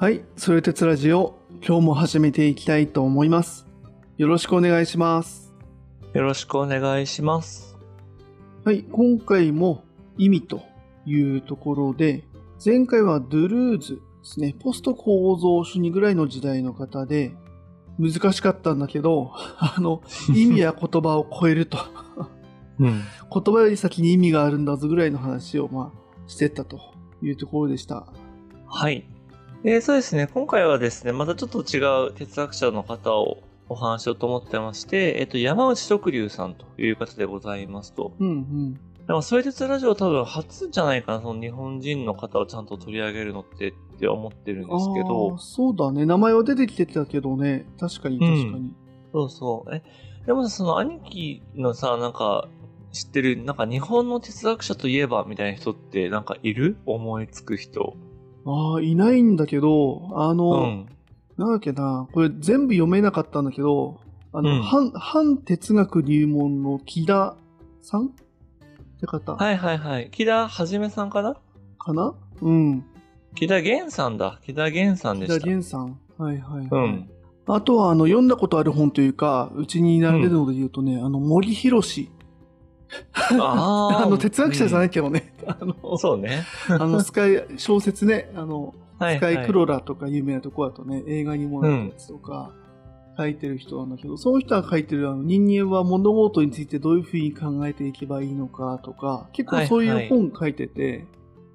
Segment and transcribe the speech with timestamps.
[0.00, 3.66] はい、それ鉄ラジオ、今日も始めていきたいと思います。
[4.16, 5.52] よろしくお願いします。
[6.14, 7.76] よろしくお願いします。
[8.64, 9.84] はい、今回も
[10.16, 10.62] 意味と
[11.04, 12.24] いうところで、
[12.64, 17.34] 前回はドゥルーズですね、ポスト構造主義ぐらいの時代の方で、
[17.98, 20.00] 難しかったんだけど、あの、
[20.34, 21.76] 意味や言葉を超えると。
[22.78, 23.02] うん。
[23.30, 26.80] 言葉より先に意味があるんだぞぐらいの話を、まあ、してったと
[27.20, 28.06] いうところでした。
[28.66, 29.04] はい。
[29.62, 38.14] えーそうですね、今回はですね、またちょっと違う哲学者の方をお話ししようと思ってまして、えっと、山内徳龍さんという方でございますと。
[38.18, 38.74] うんうん。
[39.06, 46.06] でも、それ鉄ラジオ多分初じゃないかな、その日本人の方をちゃんと取り上げるのってって思ってるんですけど、そうだね。
[46.06, 47.66] 名前は出てきてたけどね。
[47.78, 48.74] 確かに確かに。
[49.12, 49.74] そうそう。
[49.74, 49.82] え、
[50.24, 52.48] でもさ、その兄貴のさ、なんか、
[52.92, 56.78] 知ってる、なんか日本の哲学者といえばみたいな人ってなんかいる？
[56.86, 57.94] 思いつく人。
[58.46, 60.86] ああ、いないんだけど、あの、うん。
[61.36, 64.00] なんだっけな、これ全部読めなかったんだけど、
[64.32, 67.36] あの、うん反、反哲学入門の木田
[67.82, 68.06] さん？
[68.06, 68.10] っ
[69.00, 70.10] て方はいはいはい。
[70.10, 71.36] 木田はじめさんかな
[71.78, 72.14] かな？
[72.42, 72.84] うん。
[73.34, 74.38] 木田源さんだ。
[74.44, 75.46] 木田源さん木田でした。
[75.46, 75.98] 源さん。
[76.18, 76.68] はいはい、はい。
[76.70, 77.10] うん。
[77.46, 82.10] あとは、あの、読んだことある本というか、うちに並んでるので言うとね、あの、森博氏。
[83.40, 85.32] あの、哲学者じゃないけどね。
[85.46, 86.44] あうん の、そうね。
[86.68, 89.52] あの、スカイ、小説ね、あの、はい、スカイクはい。
[89.52, 92.52] ロラとか有名なとこだとね、映画にもなったやつとか、
[93.16, 101.06] 書いてる人なんだけど、その人が書いてるあの人間は物事についてどういうふうに考えていけばいいのかとか、結構そういう本書いてて、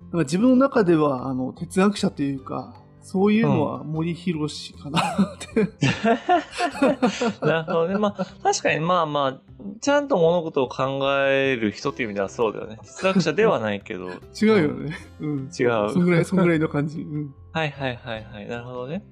[0.04, 2.76] なんか自分の中ではあの哲学者というか、
[3.06, 5.70] そういうのは森博氏かなって。
[7.46, 8.00] なるほどね。
[8.00, 9.42] まあ、確かにまあまあ、
[9.80, 12.80] ちゃんと物事を考える人っていう意味ではそうだよね。
[12.82, 14.10] 哲学者ではないけど。
[14.42, 14.98] 違うよね。
[15.20, 15.40] うん。
[15.42, 17.02] 違うそんぐらい、そんぐらいの感じ。
[17.02, 17.36] うん。
[17.52, 18.48] はいはいはいはい。
[18.48, 19.04] なるほどね。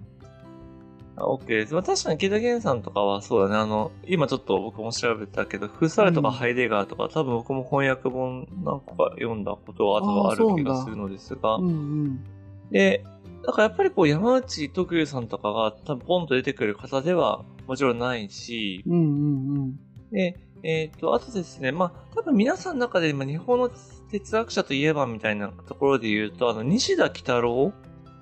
[1.16, 1.75] あ OK です。
[1.75, 3.62] まあ、確かに木田源さんとかはそうだね。
[3.62, 12.23] あの、今ちょっと僕も調べたけど、フッサールとかハイデガーとか、多分僕も翻訳本何個か読んだことが多分ある気がするのですがう、ん
[12.72, 13.03] で、
[13.45, 18.93] だからやっぱりこう山内徳裕さんとかが多分ポンと出てくる方ではもちろんないし、うん。
[18.93, 19.79] うんうんうん。
[20.11, 23.69] で、えっ、と、あとですね、まあ、多分皆さんの中で今日本の
[24.11, 27.73] 哲学者といえばみたいなところで言うと、あの、西田喜太郎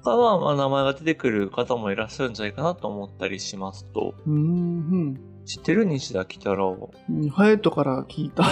[0.03, 5.31] かは、まあ、名前が出てくる方もいらっしゃるんじゃないかなと思ったりしますと、うんうん。
[5.46, 6.91] 知ってる西田喜太郎。
[7.09, 8.44] うんハヤトから聞いた。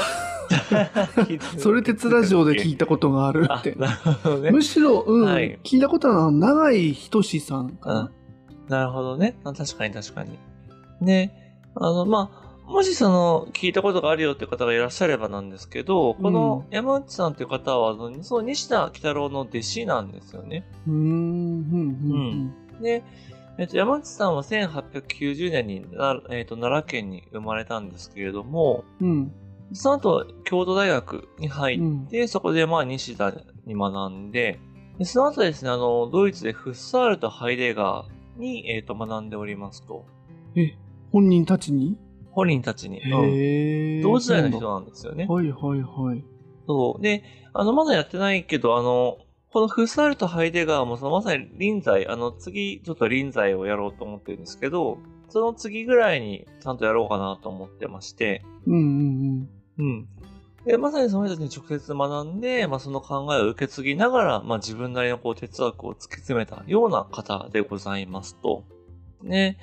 [1.57, 3.73] それ鉄ラジオで聞いたことがあるあって。
[3.73, 4.51] なるほどね。
[4.51, 7.95] むしろ、うん、はい聞いたことは長井仁さんかうん
[8.69, 8.77] な。
[8.79, 9.37] なるほどね。
[9.43, 10.37] あ確かに確かに。
[11.01, 11.31] で、
[11.75, 20.65] あの、まあ、もしその、聞いたことがあるよっていう方がいらっしゃればなんですけど、この山内さんっていう方は、その西田喜太郎の弟子なんですよね。
[20.87, 22.81] うーん、うん、うん。
[22.81, 23.03] で、
[23.59, 29.33] えっと、山内さんは1890年にな、えっと、奈良県に生まれたんですけれども、うん、
[29.73, 32.07] その後、京都大学に入っうん。
[32.07, 33.33] て、そこでまあ西田
[33.65, 34.59] に学んで、
[34.97, 40.05] でその後ですね、あの、ドイツでフッサールとハイデガーに、えっと、学んでおりますと。
[40.55, 40.77] え、
[41.11, 41.97] 本人たちに？
[42.31, 43.01] 本人たちに。
[44.01, 45.25] 同時代の人なんですよね。
[45.27, 46.23] はいはいはい。
[46.65, 47.01] そう。
[47.01, 49.17] で、あの、まだやってないけど、あの、
[49.51, 54.99] このフッサールとハイデガーも、そのまさに臨済、あの、次、ちょっと臨済をやろうと思ってるんですけど、
[55.29, 59.49] その次ぐらいにちゃんとやろうかなと思ってまして、うんうん
[59.79, 60.07] うん。
[60.65, 68.65] で、まさにその人たちに直接学んで、まあ、その考えを受け継ぎながら、まあ、自分なりのこう哲学を突き詰めたような方でございますと。
[69.23, 69.57] ね。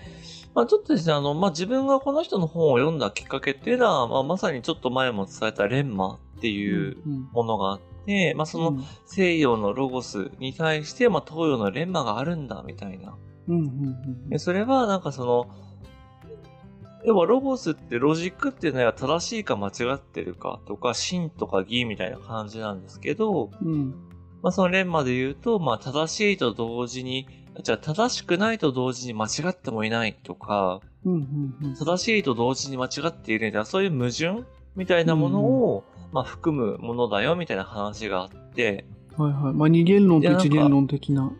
[0.54, 6.54] まあ、ちょっとですね、あの、まあ、自分がこの人の本を読んだきっかけっていうのは、まあ、まさにちょっと前も伝えたレンマってうん。
[6.54, 13.16] いううん、ものがあって、まあ、そのうん西洋のロゴスに対して、まあ、東洋のレンマがあるんだ、みたいな。
[13.48, 15.46] うんうんでそれは、なんかその、
[17.04, 23.72] 要はロゴスってロジックっていうのは正しいか間違ってるかとか、真とか義みたいな感じなんですけど、うん。
[23.72, 23.90] うん。
[24.42, 27.28] まあそのレンマで言うと、まあ正しいと同時に、
[27.62, 31.74] じゃあ正しくないと同時に間違ってもいないとか、うんうんうん。
[31.76, 34.44] 正しいと同時に間違っているみたいな、そういう矛盾
[34.76, 38.86] みたいなものを、まあ含むものだよみたいな話があって、
[39.16, 39.54] はいはい。
[39.54, 41.32] まあ、二元論と一元論的な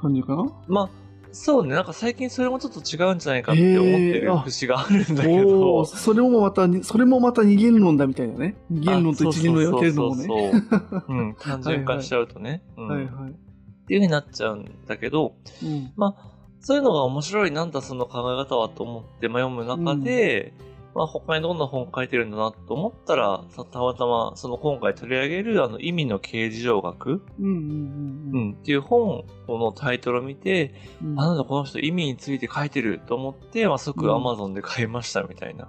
[0.00, 0.46] 感じかな？
[0.68, 0.90] まあ、
[1.32, 8.56] そうね、なんか最近それもちょっと違うんじゃないかって思ってる節があるんだけおどー、それもまたに、それもまた二元論だみたいなね。
[8.70, 10.24] 二元論と一元論るのもね。
[10.26, 11.04] そうそうそうそう。
[11.10, 12.62] うん、単純化しちゃうとね。
[12.76, 13.30] うんはいはい。
[13.30, 15.92] っていう風になっちゃうんだけど、うん。
[15.96, 16.30] まあ、
[16.60, 20.54] そういうのが面白いなんだその考え方はと思って、まあ、読む中で、
[20.94, 31.20] まあ、他にどんな本書いてるんだなと思ったら、たたまたま、その今回取り上げる、あの、意味の形状学、うんうんうんうん、っていう本のタイトルを見て、うん。
[31.20, 35.64] あなんだこの人意味について書いてると思って、まあ、即うん Amazon で買いましたみたいな。
[35.64, 35.68] あ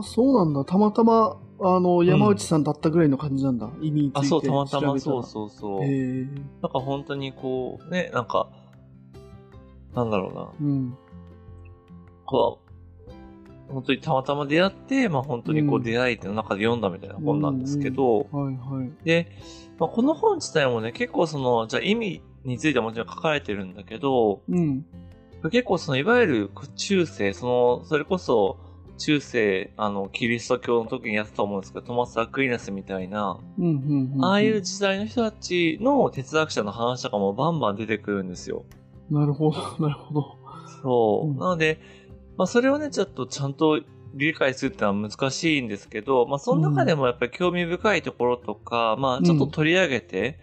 [0.00, 0.64] あ、そうなんだ。
[0.64, 3.70] たまたま、あの、山内さんだったぐらいの感じなんだ。
[3.80, 5.80] 意味についてあ、そう、たまたま、そうそうそう。
[5.80, 8.48] なんか本当にこう、ね、なんか、
[9.94, 10.48] なんだろうな。
[10.60, 10.96] うん。
[12.24, 12.71] こう、
[13.72, 19.04] 本当にたまたま出会って、まあ本当にこううん出会いの中で読んだみたいな本なんですけど、はいはい。
[19.04, 19.28] で、
[19.78, 24.84] まあ、この本自体もね、結構その、じゃあ意味についてはもちろん書かれてるんだけど、うん。
[25.50, 28.58] 結構その、いわゆる中世、その、それこそ、
[28.98, 34.24] 中世、あの、キリスト教の時にやってたと思うんですけど、トマス・アクイナスみたいな、うんうんうん。
[34.24, 38.64] ああいう時代の人たちの哲学者の話とかもバンバン出てくるんですよ。
[39.10, 40.36] なるほど、なるほど。
[40.82, 41.28] そう。
[41.28, 41.80] うんなので、
[42.36, 43.80] まあそれをね、ちょっとちゃんと
[44.14, 50.38] 理解するってのは難しいんですけど、まあその中でもやっぱり興味深いところとか、まあちょっと取り上げて、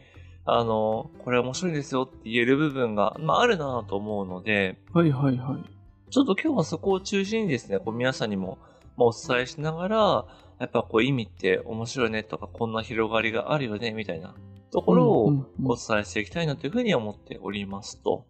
[0.45, 6.11] あの、これ面白いですよって言える部分が、まああるなと思うので、はいはいはい。
[6.11, 8.57] ちょっと今日はそこを中心にですね、こう皆さんにも、
[8.97, 10.25] まあ、お伝えしながら、
[10.59, 14.33] やっぱこう意味って面白いねとか、こんな広がりがあるよね、みたいな
[14.71, 18.25] ところをうんうんうんお伝えしていきたいなというふうに思っておりますと。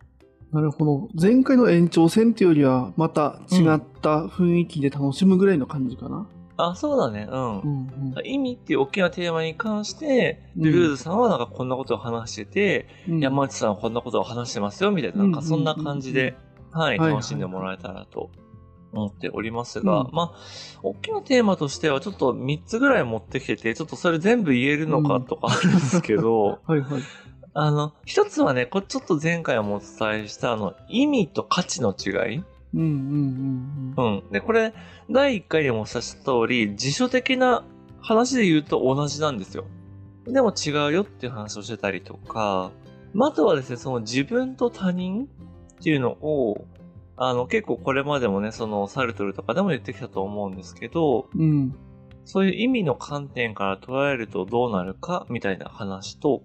[0.52, 1.10] なるほど。
[1.20, 6.28] 前回の延長戦っていうよりは、また違った雰囲気で楽しむぐらいの感じかな。
[6.58, 7.60] あ、そうだね、うん。
[7.60, 13.20] うん意味っていう大きなテーマに関して、うんルルーズさんはなんかこんなことを話してて、うん。
[13.20, 16.36] 山内さんはこんなことを話してますよ、みたいな、なんかそんな感じで、
[16.72, 18.32] はい、はい楽しんでもらえたらと
[18.92, 20.38] 思っておりますが、うんまあ、
[20.84, 27.02] 大きなテーマとしてはちょっと3つぐらい持ってきてて、ちょっとそれ全部言えるのかとかあるんですけど、はいはい。
[27.54, 32.44] あの、一つはね、これちょっと前回もお伝えした、あの、意味と価値の違い。
[32.74, 34.32] うんうんうんうん。
[34.32, 34.74] で、これ、
[35.10, 37.64] 第1回でもお伝えした通り、辞書的な
[38.02, 39.66] 話で言うと同じなんですよ。
[40.26, 42.72] でも違うよっていう話をしてたりとか、
[43.14, 46.66] まああとはですね、その自分と他人っていうのを、
[47.18, 51.42] あの、結構これまでもね、そのサルトルとかでも言ってきたと思うんですけど、うん。
[51.42, 51.76] うん。
[52.26, 56.44] そういう意味の観点から捉えるとどうなるかみたいな話と、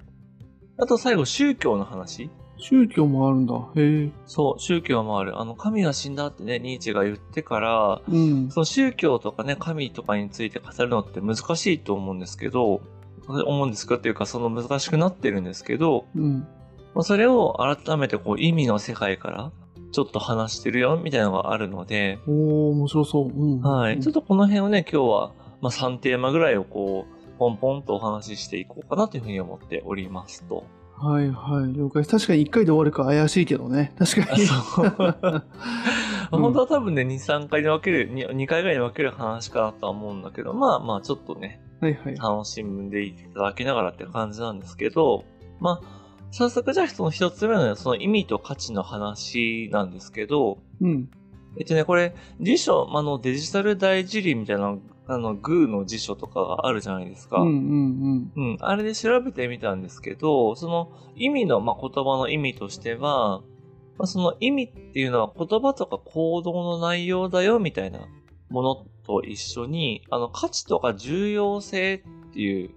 [0.78, 3.54] あと最後宗教の話宗教もあるんだ。
[3.76, 4.10] へえ。
[4.26, 5.38] そう、宗教もある。
[5.38, 8.50] あの、神が死んだってね、ニーチェが言ってから、うん。
[8.50, 12.80] その宗教とかね、神とかについて語るのって難しいと思うんですけど、
[13.26, 16.46] 思うんですかっていうか、その難しくなってるんですけど、うん。
[16.94, 19.52] まあ、それを改めてこう意味の世界から
[19.90, 22.34] ちょっと話してるよみたいなのがあるので、おー、
[22.70, 23.28] 面白そう。
[23.28, 23.60] うん。
[23.60, 24.00] はい。
[24.00, 30.64] ちょっとこの辺をね、今日は、まあ、3テーマぐらいをこう、ポンポンとお話ししていこうかなというふうに思っておりますと。
[30.96, 31.72] はいはい。
[31.72, 32.04] 了解。
[32.04, 33.92] 確かに1回で終わるか怪しいけどね。
[33.98, 34.46] 確かあに。
[34.46, 34.96] そう
[36.32, 42.16] うん本当は多分ね、2、3回に分ける、2, 2回ぐらいに分ける話かなとは思うんだけど、まあまあちょっとね、はいはい。
[42.16, 45.24] 楽しんでいただきながらって感じなんですけど、
[45.60, 51.08] まあ、早速じゃあその一つ目のその意味と価値の話なんですけど、うん。
[51.58, 57.38] えっとね、これ、辞書、あの、デジタル大辞林みたいな、あの、グーの辞書とかがあるじゃないですか。
[57.40, 63.42] うんうんうん、あれで調べてみたんですけど、その意味の、まあ、言葉の意味としては、
[63.98, 68.08] まあ、その意味っていうのは言葉とか行動の内容だよみたいな
[68.48, 72.70] ものと一緒に、あの価値とか重要性っていう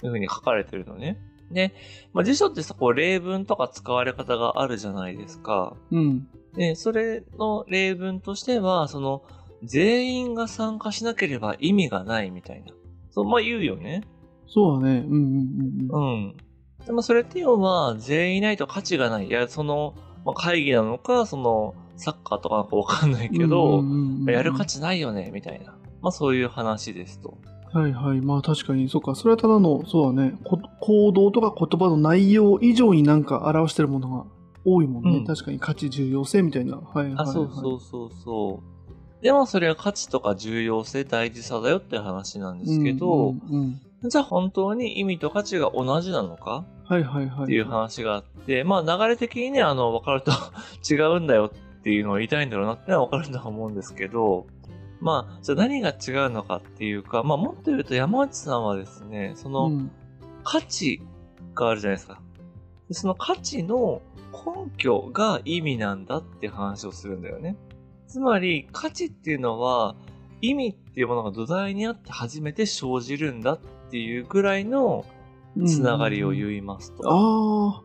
[0.00, 1.18] ふうに書かれてるのね。
[1.50, 1.74] で、
[2.12, 5.76] まあ、辞書ってさ、こう例文とか使われ方があるじゃないですか。
[5.90, 6.28] うん。
[6.52, 6.58] うん。
[6.58, 9.22] で、それの例文としては、その、
[9.62, 12.72] 全員が参加しなければ意味がないみたいな。
[13.10, 14.02] そう、まあ言うよね。
[14.48, 15.04] そうだね。
[15.06, 16.36] うんうんうんうん。
[16.84, 19.28] でもそれって要は、全員いないと価値がない。
[19.28, 19.94] いや、その、
[20.24, 23.84] まあ、会議なのか、その、サッカーとかなんかわかんないけど、
[24.26, 25.76] やる価値ないよね、みたいな。
[26.00, 27.38] まあそういう話ですと。
[27.72, 28.20] はいはい。
[28.20, 29.14] まあ確かに、そうか。
[29.14, 30.34] それはただの、そうだね。
[30.44, 34.26] こ行動とか言葉の内容以上になんか表してるものが
[34.64, 35.18] 多いもんね。
[35.18, 36.76] うん確かに価値重要性みたいな。
[36.76, 37.16] はいはい、はい。
[37.18, 38.62] あ、そうそうそうそ
[39.20, 39.22] う。
[39.22, 47.44] でもそれは価値とか重要性、大事さだよって話なんですけど、うんうんうんじゃあ本当に意味と価値が同じなのかはいはいはい。
[47.44, 50.32] っていう話があって、まあ流れ的にね、あの、分かると
[50.92, 54.46] 違うんだよっていうのを言いたいんだろうなってのは分かるとは思うんですけど、
[55.00, 59.90] まあ、じゃあ何が違うのかっていうか、まあもっと言うと山内さんはですね、そのうん
[60.44, 61.00] 価値
[61.54, 62.20] があるじゃないですか。
[62.88, 67.56] でその価値の根拠が意味なんだって話をするんだよね。
[68.08, 69.94] つまり価値っていうのは
[70.40, 73.60] 意味っていうものが土台にあって初めて生じるんだっ
[73.90, 75.04] ていうぐらいの
[75.66, 77.08] つながりを言いますと。
[77.08, 77.82] ああ、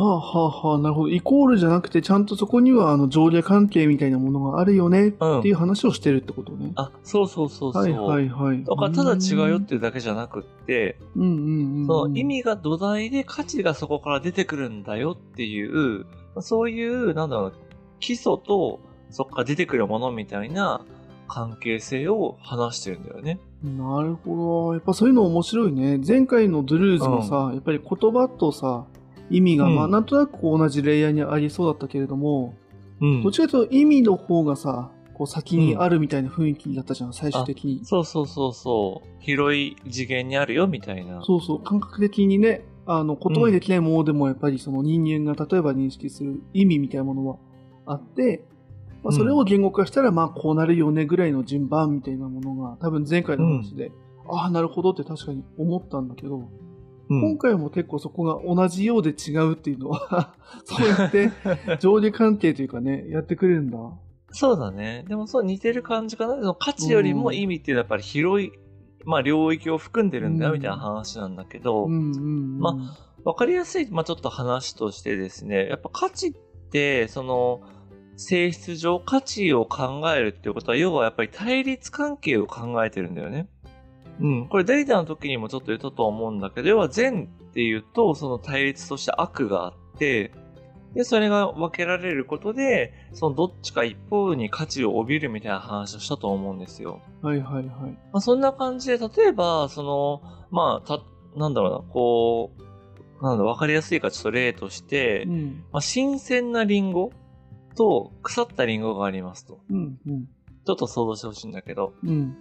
[0.00, 1.08] はあはあはあ、なるほど。
[1.10, 6.72] イコールじゃなくて、ちゃんとそこにはあの上下関係みたいなものがあるよねっていう話をしてるってことね。
[6.76, 7.82] あ、そうそうそうそう。
[7.82, 8.64] はいはいはい。
[8.64, 11.86] だからただ違うよっていうだけじゃなくって、うんうんうん。
[11.86, 16.06] その意味が土台で価値がそこから出てくるんだよっていう、
[16.40, 17.52] そういう、なんだろう、
[17.98, 18.80] 基礎と
[19.10, 20.84] そこから出てくるものみたいな
[21.28, 23.38] 関係性を話してるんだよね。
[23.62, 24.74] なるほど。
[24.74, 26.00] やっぱそういうの面白いね。
[26.06, 28.86] 前回のドゥルーズもさ、やっぱり言葉とさ、
[29.30, 32.54] 意味が、うんまあなんとなく同じレイヤーにありそうだったけれども、
[33.00, 37.84] うんどっちかというと意味の方がさ、こう先にあるみたいな雰囲気だったじゃん、最終的に。
[37.84, 39.08] そうそうそうそう。
[39.20, 41.22] 広い次元にあるよみたいな。
[41.24, 47.36] そうそう、感覚的にね、あの、言葉にできないものでもやっぱりその人間が例えば認識する意味みたいなものは
[47.86, 48.44] あって、
[49.02, 53.92] まあ、それを言語化したらまあこうなるよねぐらいの順番みたいなものが多分前回の話で、
[54.28, 56.48] ああ、なるほどって確かに思ったんだけど、
[57.10, 60.32] うん今回も結構そこが同じようで違うっていうのは、
[60.64, 61.30] そうやって
[61.80, 63.78] 上下関係というかね、やってくれるんだ。
[64.30, 65.04] そうだね。
[65.08, 66.34] でもそう似てる感じかな。
[66.34, 68.52] その価値よりも意味っていうのはやっぱり広い、
[69.04, 71.88] まあ領域を含んでるんだようんみたいな話なんだけど。
[71.88, 76.32] まわかりやすい、まあちょっと話としてですね、やっぱ価値っ
[76.70, 77.60] て、その、
[78.16, 83.48] 性質上価値を考えるっていうことは、要はやっぱり対立関係を考えてるんだよね。
[84.20, 84.48] うん。
[84.48, 90.32] これデータの時にもちょっと言ったと思うんだけど、要は善っていうと、その対立として悪があって、
[90.94, 97.00] で、それが分けられることで、そのどっちか一方に価値を帯びるみたいな話をしたと思うんですよ。
[97.22, 97.64] はいはいはい。
[97.64, 101.00] まあ、そんな感じで、例えば、その、まあ、た、
[101.36, 105.64] なんだろうな、こう、なんだ、わかりやすいかちょっと例として、うん。
[105.72, 107.12] まあ、新鮮なリンゴ
[107.76, 109.60] と腐ったリンゴがありますと。
[109.70, 110.28] うんうん。
[110.64, 111.92] ちょっと想像してほしいんだけど。
[112.02, 112.36] うん。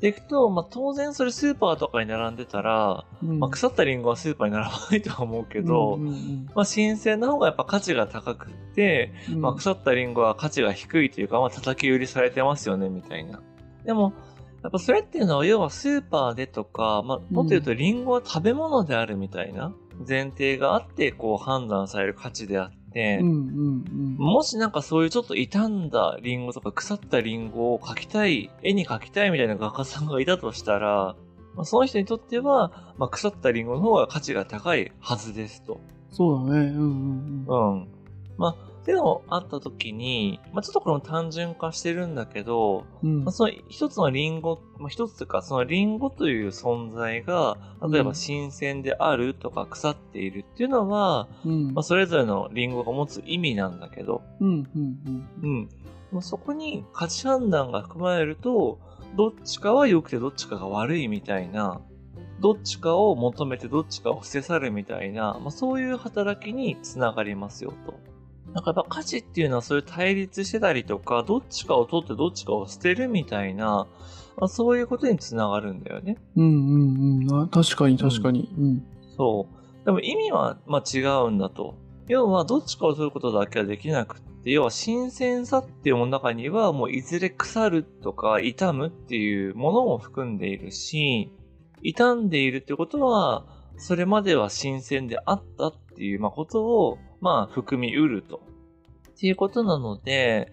[0.00, 3.38] でいくと、まあ、当然それスーパーとかに並んでたら、うん。
[3.38, 9.40] まあ、腐ったリンゴはスーパーに並ばないとは思うけど、うんうんまあ、新鮮な方がやっぱ価値が高くって、うん。
[9.40, 13.40] まあ、腐ったリンゴは価値が低いというか、まあ、叩き売りされてますよね、みたいな。
[13.84, 14.12] でも、
[14.62, 19.74] やっぱそれっていうのは、要はスーパーでとか、まあ、もっと言うとリンゴは食べ物であるみたいな
[20.08, 31.16] 前提があって、こう判断される価値であって、うんうんもしなんかそういうちょっと傷んだリンゴとか腐ったリンゴを描きたい、絵に描きたいみたいな画家さんがいたとしたら、
[31.54, 35.80] まあ、その人にとっては、まあ、腐ったリンゴの方が価値が高いはずですと。
[36.10, 36.66] そうだね。
[36.68, 37.72] うんうんうん。
[37.72, 37.88] うん。
[38.38, 43.24] まあ、っていうのもあった時に、まあちょっとこれも単純化してるんだけど、うん。
[43.24, 47.56] まあ、その一つのリンゴ、まあ、一つというか、そのリンゴという存在が、
[47.90, 51.72] 例えば新鮮であるとか腐っているっていうのは、うん。
[51.72, 55.28] まあ、それぞれのリンゴが持つ意味なんだけど、うんうんうん。
[55.42, 55.68] うん。
[56.12, 58.78] まあ、そこに価値判断が含まれると、
[59.16, 61.80] どっちかは良くてどっちかが悪いみたいな、
[62.40, 68.13] どっちかを求めてどっちかを捨て去るみたいな、まあ、そういう働きにつながりますよと。
[68.54, 73.88] なんかやっぱ価値っていうのはそういう対立してたりとか、どっちかを取ってどっちかを捨てるみたいな、
[74.36, 76.16] まあ、そういうことにつながるんだよね。
[76.36, 78.48] うんうんうんあ確かに確かに。
[78.56, 79.48] うんそ
[79.82, 79.84] う。
[79.84, 81.76] でも意味は、まあ、違うんだと。
[82.08, 91.32] 要は、どっちかを取ることだけはできなくって、要は新鮮さっていうものの中には、もういずれ腐るとか傷むっていうものも含んでいるし、
[91.82, 93.46] 傷んでいるってことは、
[93.76, 98.42] それまでは新鮮であったっていう、まあ、ことを、まあ、含みうると。
[99.16, 100.52] っていうことなので、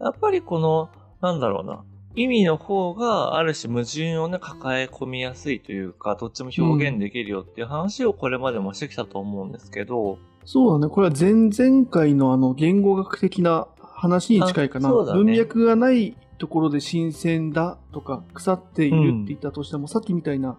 [0.00, 0.88] やっぱりこの、
[1.20, 10.90] なんだろうな、意味の方がある種矛盾をね、抱え込みやすいというか、どっちも表現できるよっていう話をこれまでもしてきたと思うんですけど、そうだね。
[10.90, 14.88] これは前々回のあの言語学的な話に近いかな。
[14.88, 20.56] ね文脈がないところで新鮮だとか腐っているって言ったとしても、さっきみたいな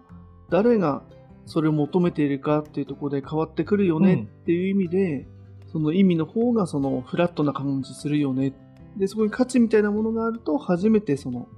[0.50, 1.02] 誰が
[1.46, 5.26] それを求めているかっていうところで変わってくるよねっていう意味で、
[5.72, 8.52] その意味の方がそのフラットな感じするよね。
[8.96, 11.48] で、そこに価値みたいなものがあると初めてその、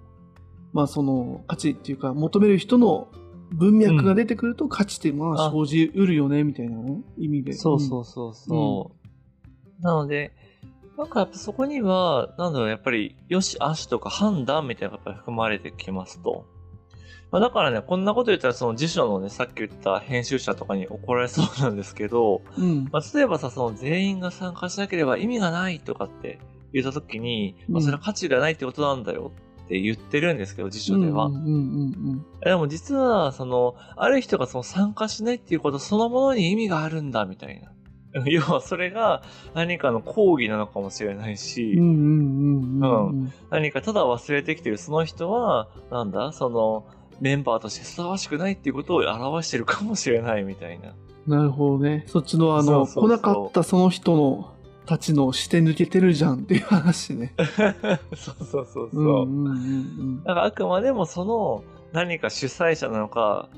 [0.73, 3.09] まあその価値っていうか求める人の
[3.53, 7.53] 文脈が出てくると価値ってまああ生じうるよねみたいなね意味で。
[7.53, 9.83] そうそうそうそう。
[9.83, 10.33] なので、
[10.99, 16.45] なんかやっぱそこには、なんだろう、やっぱり、よし、あしとか判断みたいなのがやっぱり含まれてきますと。
[17.31, 22.65] まあ、だからね、こんなこと言ったら、その辞書のね、さっき言った編集者とかに怒られそうなんですけど、うん。
[22.65, 22.89] うん。
[22.91, 26.41] まあ、例えばさ、その全員が参加しなければ意味がないとかって
[26.73, 29.33] 言ったときに、まあ、それは価値がないってことなんだよ
[29.65, 31.27] って言ってるんですけど、辞書では。
[31.27, 31.47] うんうんう
[32.15, 37.71] んでも実は、その、ある人がその参加しないっていうことそのものに意味があるんだ、みたいな。
[38.27, 39.23] 要は、それが
[39.55, 41.77] 何かの講義なのかもしれないし。
[43.51, 46.87] 何かただ忘れてきてるその人は、なんだ、その、
[47.21, 50.95] メンバーとしてふさわしくないっていうことを表してるかもしれないみたいな。
[51.27, 52.05] なるほどね。
[52.07, 54.55] そっちのあの、来なかったその人の
[54.87, 57.35] たちの視点抜けてるじゃんっていう話ね。
[58.17, 59.29] そうそうそうそう。
[60.25, 61.63] だからあくまでもその
[61.93, 63.49] 何か主催者なのか、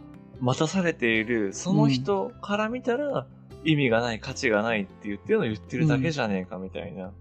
[0.40, 3.26] 待たされているその人から見たら
[3.64, 7.12] 意味がない、価値がないって言ってるのを言ってるだけじゃねえかみたいな。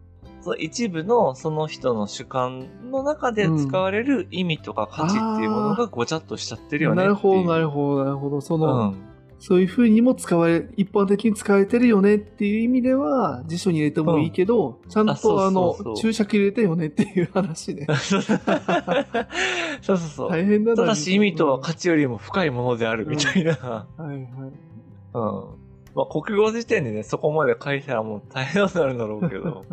[0.42, 6.92] その一部のその人の主観の中で使われる意味とか価値っていうものがごちゃっとしちゃってるうん。
[6.92, 8.42] よねなるほど、なるるほど、なるほど。
[8.42, 8.96] その、うん。
[9.40, 17.88] そういうふうにも使われ、一般的に使われてるよねっていう意味では、辞書に入れてもいいけど、ちゃんあそうとあの注釈入れてよねっていう話ね。
[18.00, 20.30] そうそうそう。
[20.30, 20.76] 大変だな。
[20.76, 23.54] ただし意味とは価値よりも深いものであるみたいな。
[23.54, 24.18] はいはい。
[24.18, 25.62] うん。
[25.96, 29.66] まあ、国語辞典でね、そこまで書いたらもう大変になるんだろうけど。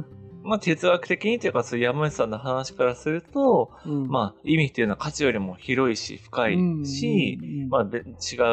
[0.48, 7.38] まあ、哲学的にというか、そういう山内さんの話からすると、うんまあ、意味っていうのは価値よりも広いし、深いし、
[7.68, 8.02] まあ、べ違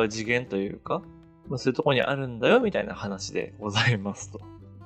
[0.04, 1.02] う次元というか、
[1.48, 4.42] まあ、そういうところにあるんだよ、みたいな話でございますと。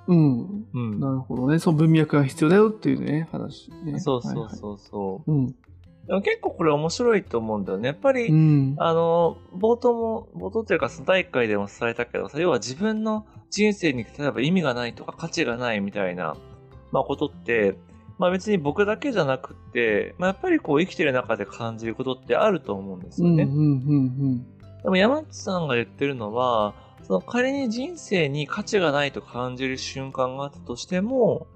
[0.07, 0.65] うん。
[0.73, 0.99] うん。
[0.99, 1.59] なるほどね。
[1.59, 3.99] その文脈が必要だよっていうね、話、ね。
[3.99, 5.31] そうそうはいはいそうそう。
[5.31, 5.47] うん。
[5.47, 7.87] でも結構これ面白いと思うんだよね。
[7.87, 8.75] やっぱり、うん。
[8.77, 16.35] あの、冒頭も、冒頭というか、その第1回でも伝えたけどさ、要は自分の人生に例えば意味がないとか価値がないみたいな、
[16.91, 17.77] まあことって、
[18.17, 23.43] まあ別に僕だけじゃなくって、まあやっぱりこう生きてる中で感じることってあると思うんですよね。
[23.43, 23.65] うんうんう
[24.35, 24.45] ん
[24.81, 31.47] でも山内さんが言ってるのは、その仮に人生に価値がないと感じる瞬間があったとしても、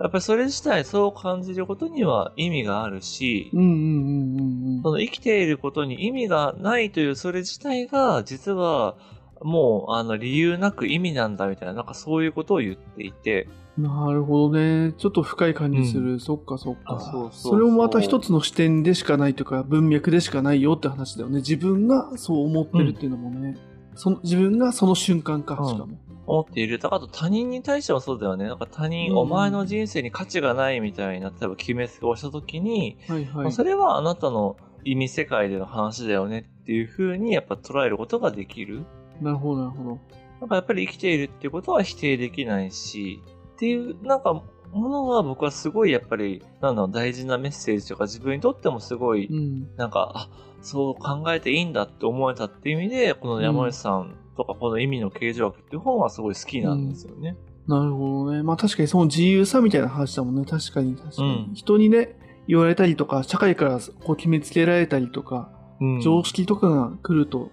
[0.00, 3.60] やっぱりそれ自体そう感じることには意味があるし、うん。
[3.60, 8.96] うんうんうんうんうんその生きていることに意味がないというそれ自体が実は
[9.40, 13.48] もうあの理由なく意味なんだみたいななんかそういうことを言っていて
[13.78, 14.92] なるほどね。
[14.98, 16.20] ちょっと深い感じする。
[16.20, 16.96] そっかそっか。
[16.96, 21.36] あそうそうそうそれもまた一つの視点でしかないというか、文脈でしかないよって話だよね。
[21.36, 23.56] 自分がそう思ってるっていうのもね。
[23.94, 25.98] その自分がその瞬間か、うんしかも。
[26.26, 26.78] 思っている。
[26.78, 28.46] だからあと他人に対してはそうだよね。
[28.46, 33.44] なんか他人、うんお前の人生に価値がないみたいな、例えば決めつけをしたときに、はいはい。
[33.44, 38.84] まあそれはあなたの意味世界での話だよねっていう風にやっぱ捉えることができる。
[39.20, 39.98] なるほど、なるほど。
[40.40, 43.22] なんかやっぱり生きているっていうことは否定できないし、
[43.62, 49.68] っていう、なんか、ものが僕はすごいやっぱり、なんだろう、大事なメッセージとか自分にとってもすごい、うん。
[49.76, 50.28] なんか、あ、
[50.62, 57.36] そう考えていいんだって思えたっていう意味で、この山内さんとかこの意味の形状学っていう本はすごい好きなんですよね。
[57.68, 58.42] なるほどね。
[58.42, 60.44] まあ確かにその自由さみたいな話だもんね。
[60.44, 61.46] 確かに確かに。
[61.48, 67.50] うん人にね、言われたりとか、社会からこう決めつけられたりとか、うん常識とかが来ると、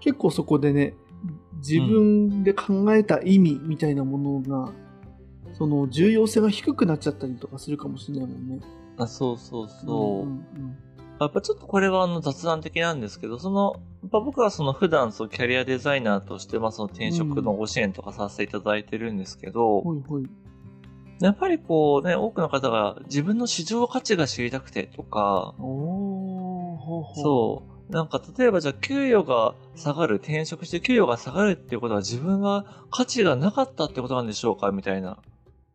[0.00, 0.94] 結構そこでね、
[1.56, 4.72] 自分で考えた意味みたいなものが、
[5.60, 8.60] その重要性が低くなっちゃったりとかするかもしれないもんね。
[8.96, 10.24] あそうそうそう。
[10.24, 10.78] んん
[11.20, 20.26] やっぱちょっとこれはあの雑談的なんですけど、その、やっぱ僕はその普段そのキャリアデザイナーとして、まあその転職のご支援とかさせていただいてるんですけど、ほいほい。
[21.20, 27.22] やっぱりこうね、多くの方が自分の市場価値が知りたくてとか、おー、ほうほう。
[27.22, 27.92] そう。
[27.92, 35.18] なんか例えばじゃあ給与が下がる、転職して給与が下がるっていうことは自分が価値がなかったってことなんでしょうかみたいな。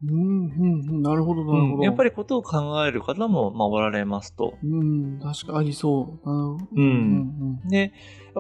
[0.08, 0.14] う。
[0.14, 1.02] うん、うん、うん。
[1.02, 1.76] なるほど、なるほど。
[1.78, 4.58] うんやっぱりことを考える方も、まあ、おられますと。
[4.64, 6.30] うん、確かありそう。
[6.30, 6.56] うん。
[6.76, 7.92] うんで、やっ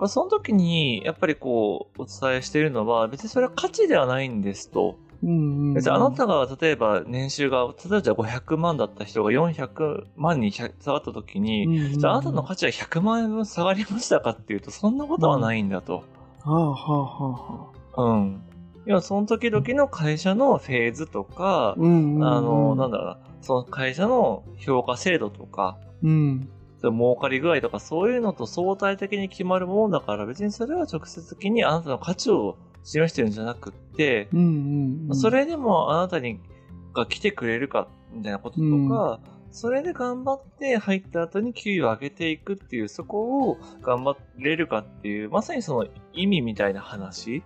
[0.02, 4.98] ぱその時に、やっぱりこう、お伝えしているのは、別にそれは価値ではないんですと。
[5.24, 5.90] うん、うん。
[5.90, 16.04] あなたが、例えば年収が、例えばじゃあ500万だった人が400万に下がった時に、うん、うんじゃああなたの価値は100万円分下がりましたかっていうと、そんなことはないんだと。
[16.44, 18.02] はあ、はあ、はあ、はあ。
[18.04, 18.42] うん。
[18.86, 22.24] 要はその時々の会社のフェーズとか、うん、うん。
[22.24, 22.98] あの、なんだ。
[22.98, 26.50] だろうな、その会社の評価制度とか、うん。
[26.80, 35.08] その儲かり具合とかそういうのと相対的に決まるものだから別にそれは直接的にあなたの価値を示してるんじゃなくって、うん、うん。
[35.10, 36.40] うんそ、れでもあなたに
[36.94, 39.20] が来てくれるかみたいなこととか、
[39.52, 47.42] それで頑張って入った後に給与を上げていくっていうそこを頑張れるかっていうまさにその意味みたいな話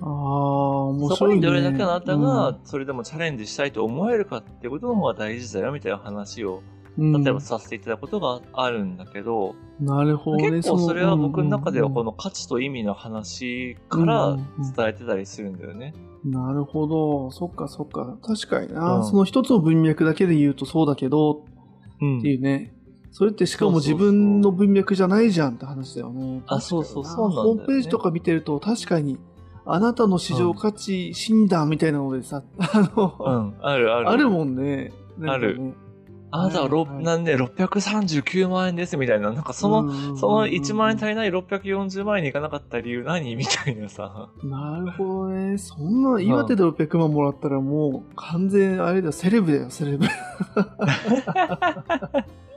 [0.00, 1.16] ああ、面白い、ね。
[1.16, 6.62] そこにどれだけあなたうがんそれでもチャレンジしたいと思えるかっていうことの方が大事だよみたいな話を
[6.98, 10.50] うん例えばさせていただくことがあるんだけど、なるほどね。
[10.50, 14.36] 結構それは僕の中ではこのの価値と意味の話から
[14.74, 15.94] 伝えてたりするんだよね。
[16.24, 17.30] なるほど。
[17.30, 18.16] そっかそっか。
[18.22, 18.96] 確かにな。
[18.96, 21.44] うんその一つの文脈だけで言うとそうだけど、
[22.00, 22.72] うんっていうね。
[23.12, 26.42] それってしかも自分の文脈じゃないじゃんって話だよね。
[26.46, 29.18] あそうそうそうホームページとか見てると確かに、
[29.66, 34.10] あなたの市場価値診断みたいなのでさ、あの、うん、あるある。
[34.10, 34.92] あるもんね。
[35.18, 35.74] なんかねある
[36.30, 44.28] あなたは、はいはい、なんで639万円ですみたいな、なんかその、その1万円足りない640万円にいかなかった理由何みたいなさ。
[44.42, 45.56] なるほどね。
[45.58, 50.06] そんな、岩手で600万もらったらもう完全、あれだよ、セレブだよ、セレブ。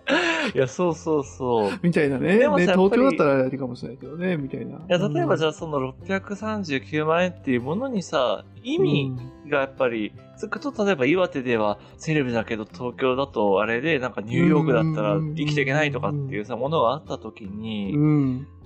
[0.56, 1.72] いや、そうそうそう。
[1.84, 2.38] みたいなね。
[2.38, 4.78] でもね、東京だったらあれかもしれないけどね、みたいな。
[4.78, 9.14] いや、例えばじゃあその639万円っていうものにさ、意味
[9.50, 17.94] がやっぱり、つくと例えば岩手ではセレブだけど東京だとあれでなんかニューヨークだったら生きていけないとかっていうさ、ものがあった時に、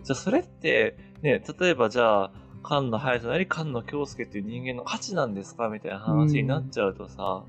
[0.03, 2.31] じゃあそれって、ね、例えばじゃあ、
[2.65, 5.67] 菅野隼人なり菅野京介っていう人間の価値なんですか？
[5.69, 7.43] みたいな話になっちゃうとさ、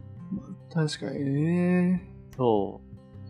[0.72, 2.09] 確かにね。
[2.37, 2.84] そう。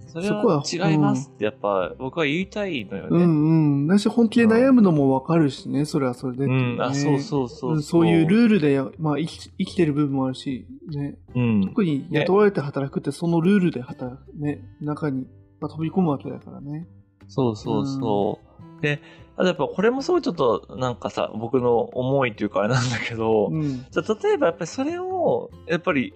[0.06, 3.08] それは違いますってやっぱ僕は言いたいのよね。
[3.10, 3.86] うんうん。
[3.86, 11.16] だし本気で悩むのもわかるしね、それはそれで、ね、うん、あ、そうそうそうそういうルールで、まあ生き生きてる部分もあるし、ね。
[11.34, 11.62] うん。
[11.68, 15.26] 特に雇われて働くってそのルールで働く、ね、中に、
[15.60, 16.86] まあ、飛び込むわけだからね。
[17.28, 18.62] そうそうそう。
[18.62, 19.00] うん、で、
[19.36, 26.14] あとやっぱこれもすごいちょっとなんかさ、僕の思いというかあれなんだけど、うん、じゃ例えばやっぱりそれを、やっぱり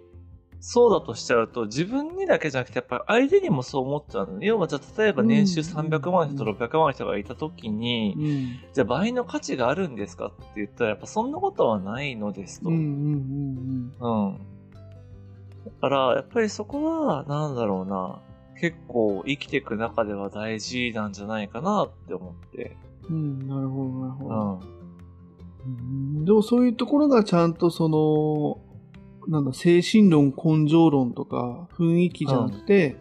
[0.61, 4.42] そうだとしちゃうと、自分にだけじゃなくて、やっぱり相手にもそう思っちゃうの。
[4.42, 12.71] 要は、じゃあ、例えば年収300万人と600万人がいたときに、うん、じゃあ倍の価値があるんですかって言ったら、やっぱそんなことはないのですと。
[12.71, 13.90] うん。
[13.92, 18.21] だから、やっぱりそこは、なんだろうな、
[18.61, 22.77] 結構生きていく中では大事なんじゃないかなって思って。
[23.09, 24.61] うん、なるほど、なるほど。
[25.66, 26.25] うん。
[26.25, 28.61] でもそういうところがちゃんとその、
[29.29, 32.97] なんだ、精神論、根性論とか雰囲気じゃなくて、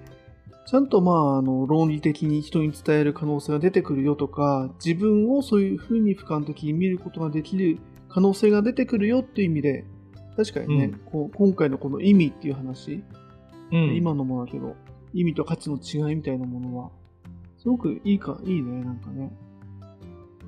[0.65, 9.85] ちゃんとまあ、あの、論理的に人に伝える可能性が出てくるよとか、自分をそういうふうに俯瞰的に見ることができる可能性が出てくるよっていう意味で、
[10.35, 13.01] 確かにね、うん、こう今回のこの意味っていう話、
[13.71, 14.75] うん、今のもだけど、
[15.13, 16.91] 意味と価値の違いみたいなものは、
[17.57, 19.31] すごくいいか、いいね、なんかね。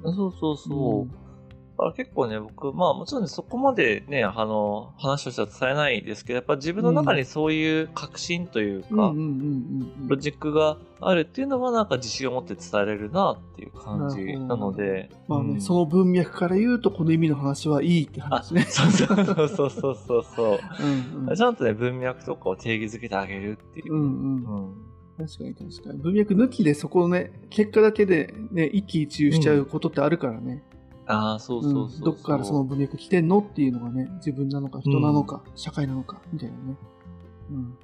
[0.04, 1.02] そうそうそう。
[1.04, 1.19] うん
[1.80, 9.14] から結構ね、僕、まあもちろん、ね、そこまでね、あの、話としては伝えないですけど、やっぱ自分の中にそういう確信というか、
[10.08, 15.10] ロジックがあるっていうのはなんか自信を持って伝えれるなっていう感じなので。
[15.28, 18.64] まあね、うん、その文脈から言うと、この意味の話はいいって話ね。
[18.64, 20.60] そうそうそうそうそうそう。
[21.16, 23.94] うんうん、ちゃんとね、文脈とかを定義づけてあげるっていう。
[23.94, 24.90] うんうん
[25.20, 26.00] 確かに確かに。
[26.00, 30.64] 文脈抜きでそこのね、結果だけでね、一喜一憂しちゃうことってあるからね。
[31.10, 36.78] ああ、そうそうそうどっからその文脈来てんのっていうのがね、自分なのか、人なのか、うん、社会なのか、みたいなね。
[37.50, 37.78] うん。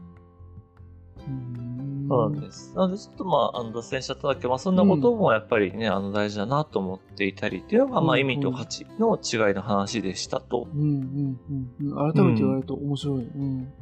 [1.28, 2.72] うんそうなんです。
[2.76, 10.68] なので、ちょっとまあ、あの、脱線しちゃっただけ、まあ、そんなこともやっぱりね、うん、あの、大事だなと思っていたりっていうのが、まあ、意味と価値の違いの話でしたと。
[10.72, 11.40] うん、うん、
[11.82, 12.14] うん。
[12.14, 13.24] 改めて言われると面白い。
[13.24, 13.74] うん。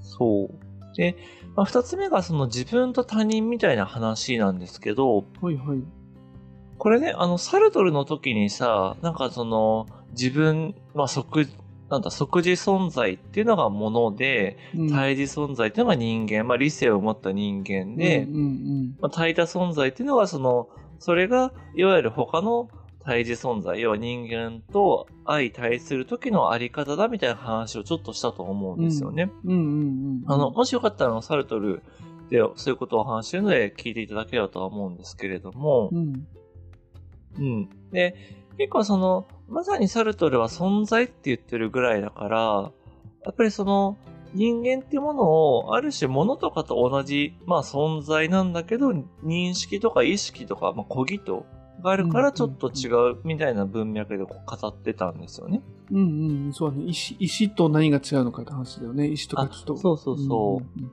[0.00, 0.96] そう。
[0.96, 1.16] で、
[1.56, 5.82] まあ、二つ目がその自分と他人みたいな話なんですけど、はいはい。
[6.78, 11.48] これね、あの、サルトルの時にさ、なんかその、自分、まあ、即、
[11.90, 18.96] なんだ、即時存在っていうのがもので、うん、対峙存在っていうのが人間、まあ、理性を持った人間で、うんうんうん。
[19.00, 22.68] まあ、対多存在っていうのがその、それが、いわゆる他の
[23.04, 29.30] 対峙存在、要は人間と相対する時のあり方だみたいな話をちょっとしたと思うんですよね。
[29.44, 31.82] うんうんうんうん、あの、もしよかったら、サルトル
[32.28, 36.26] でそういうことを話してるので聞いていただければとは思うんですけれども、うん、
[37.38, 37.68] うん。
[37.92, 38.14] で、
[38.56, 42.72] 結構その、まさにサルトルは存在って言ってるぐらいだから、
[43.24, 43.96] やっぱりその、
[44.34, 48.90] 人間っていうものを、ある種物とかと同じ、まあ存在なんだけど、
[49.24, 51.46] 認識とか意識とか、まあ小義と
[51.82, 54.34] があるからちょっと違うみたいな文脈で語
[54.66, 55.62] ってたんですよね。
[55.90, 56.84] うんうん、そうね。
[56.84, 59.08] 石、石と何が違うのかって話だよね。
[59.08, 59.76] 石とか木と。
[59.76, 60.80] そうそうそう。
[60.80, 60.92] うんうん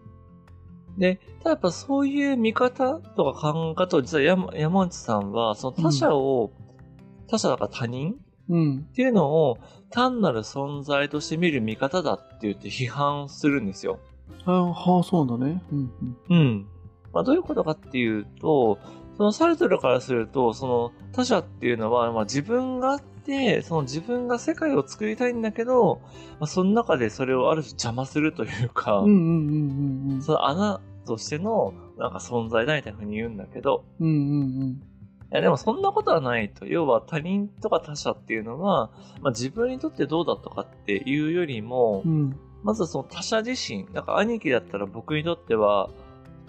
[0.97, 8.15] で、ただやっぱそういう見方とか考え方を実は山山内さんは、その他者を、うん、他者だから他人、
[8.49, 9.57] うん、っていうのを
[9.89, 13.99] 単なる存在として見る見方だって言って批判するんですよ。
[14.45, 15.61] あはあ、そうだね。
[15.71, 15.91] うん、
[16.29, 16.37] うん。
[16.37, 16.67] うん。
[17.13, 18.77] まあどういうことかっていうと、
[19.17, 26.01] そのサルトルからすると、その他者っていうのは、まあ自分があって、その自分が世界を作りたいんだけど、
[26.39, 34.15] まあその中でそれをある種邪魔するというか、うんうんうんうん、その穴としてのなんか存在だみたいな風に言うんだけど、うんうんう
[34.65, 34.81] ん。
[35.31, 36.65] いやでもそんなことはないと。
[36.65, 45.89] 要は他人とか他者っていうのは、まあ、自分にとってどうだとかっていうよりも、うん、まずその他者自身、だから兄貴だったら僕にとっては、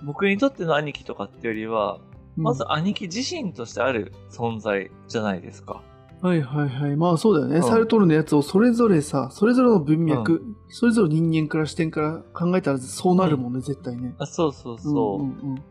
[0.04, 1.98] 僕にとっての兄貴とかっていうよりは、
[2.36, 5.82] まず兄貴自身としてある存在じゃないですか。
[6.22, 6.96] はいはいはい。
[6.96, 7.56] まあそうだよね。
[7.56, 14.14] うんサルトルのやつをそれぞれさ、それぞれの文脈、それぞれ人間から視点から考えたらそうなるもんね、絶対ね。
[14.18, 15.22] あそうそうそう。
[15.22, 15.62] んうん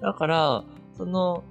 [0.00, 0.64] だから、
[0.96, 1.42] その、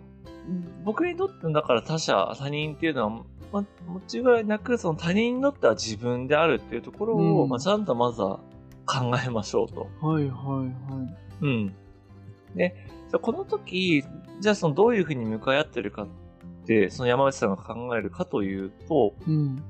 [0.86, 3.10] 僕にとってのだから他者、他人っていうのは、
[3.52, 3.66] ま、
[4.10, 8.40] 間違いなくその他人にとっては自分であるっていうところを、うんまあ、ちゃんとまずは
[8.86, 9.88] 考えましょうと。
[10.02, 10.10] うん。
[10.10, 11.16] はいはいはい。
[11.42, 11.74] うん。
[12.56, 12.76] で、
[13.22, 14.04] この時、
[14.40, 16.08] じゃあそのどういうふうに向かい合ってるかっ
[16.66, 19.64] て、その山内さんが考えるかというと、うん。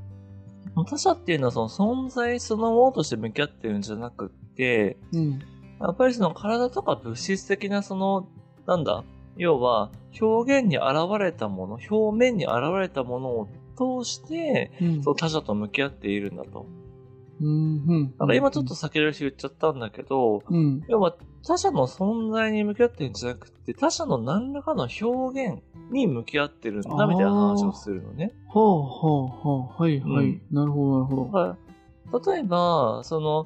[0.85, 5.39] 他者っていうのはその存在そのものとして向き合ってるんじゃなくって、うん。
[5.79, 8.27] やっぱりその体とか物質的なその、
[8.65, 9.03] なんだ、
[9.37, 10.85] 要は表現に現
[11.19, 15.03] れたもの、表面に現れたものを通して、うん。
[15.03, 16.65] そう他者と向き合っているんだと。
[17.41, 17.47] うん。
[17.47, 18.13] うん。
[18.19, 20.83] なんか今ちょっと先出し言っちゃったんだけど、うん。
[20.87, 28.33] 要は他者の存在に向き合ってるんじゃなくて、他者の何らかの表現に向き合ってるんだみたいな話をするのね。
[28.47, 29.83] はあはあはあ。
[29.83, 30.25] はいはい。
[30.25, 31.37] うんなるほどなるほど。
[31.37, 32.33] はい。
[32.33, 33.45] 例えば、その、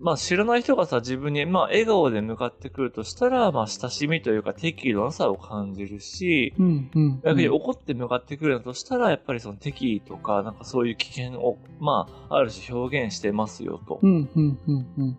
[0.00, 7.20] まあ知らない人がさ、自分に、まあ笑顔で向かってくるとしたら、まあ親しみというか適度なさを感じるし、うんうん。
[7.24, 14.00] 逆に怒って向かってくるんだとしたら、やっぱりその敵意とか、なんかそういう危険を、まあ、ある種表現してますよと。
[14.02, 15.18] うんうんうんうん。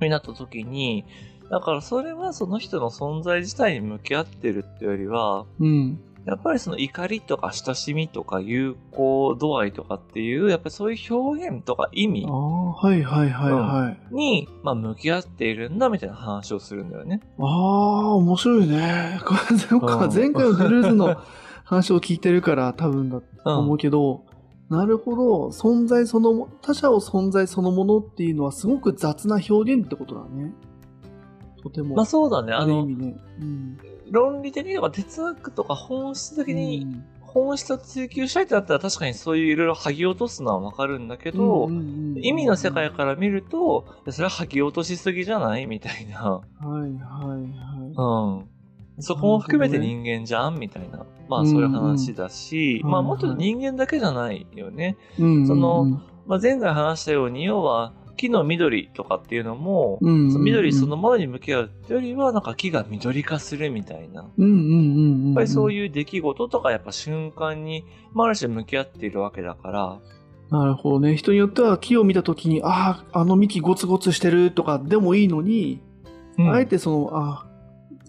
[0.00, 1.04] になった時に、
[1.50, 6.00] だからそれはその人の存在自体に向き合ってるってよりは、うん。
[6.26, 14.14] やっぱりその怒りとか親しみとか友好度合いとかっていう、やっぱりそういう表現とか意味ああ、はいはいはいはい。
[14.14, 17.20] に、まあ向き合っているんだみたいな話をするんだよね。
[17.38, 19.18] ああ、面白いね。
[19.24, 21.16] これそうかうん前回のドゥルーズの
[21.64, 23.76] 話を聞いてるから多分だとうん思う。
[23.78, 24.24] けど、
[24.68, 25.48] なるほど。
[25.48, 30.52] 存在そのも、他者を存在そのものっていうのはすごく雑な表現ってことだね。
[31.62, 31.96] とても。
[31.96, 32.52] まあそうだね。
[32.52, 33.16] あの、ね。
[33.40, 33.78] うん。
[34.10, 46.22] 論理的にとか哲学とか本質的うにん本質を追求したいってなったら確かにそういういろいろ剥ぎ落とすのはわかるんだけど、うんうんうん意味の世界から見ると、それは剥ぎ落としすぎじゃないみたいな。
[46.22, 48.48] はいはいはい。
[48.98, 49.02] うん。
[49.02, 51.06] そこも含めて人間じゃんみたいな。
[51.28, 54.98] まあそういう話だし、うんうんまあもっと人間だけじゃないよね。
[55.18, 64.22] うんそのまあ前回話したように、要は木の緑とかっていうのも、うんうんうん緑そのものに向き合うってよりは、なんか木が緑化するみたいな。
[64.22, 65.34] やっうんうんうんうん。
[65.34, 65.72] ぱりそうう。
[65.72, 69.98] いう出来事とかやっぱ瞬間に、まあある種向き合っているわけだから、
[70.50, 71.16] なるほどね。
[71.16, 75.80] 人によっては木を見たときに、ああ、あの幹ゴツゴツしてるとかでもいいのに、
[76.38, 77.46] あえてその、あ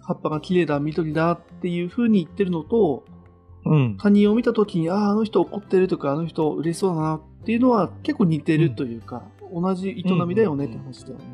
[0.01, 3.05] 葉っぱが綺麗だ、緑だっていう風に言ってるのと、
[3.65, 3.97] うん。
[3.97, 11.25] 他人を見たときに、ああ、あの人怒ってるとか、あの人嬉しそうだなっていうのは結構似てるというか、同じ営みだよねって話だよね。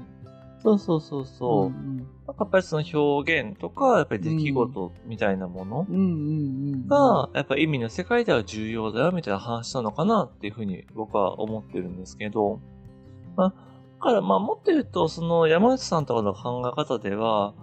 [0.59, 1.69] そうそうそうそう。
[1.69, 5.87] んやっぱりその表現とか、やっぱり出来事みたいなもの。
[6.87, 12.59] が、やっぱり意味の世界では重要だよみたいな話なのかなっていうふうに僕は思ってるんですけど、
[13.35, 13.55] まあ、だ
[13.99, 17.53] からまあもっと言うと、その山内さんとかの考え方では、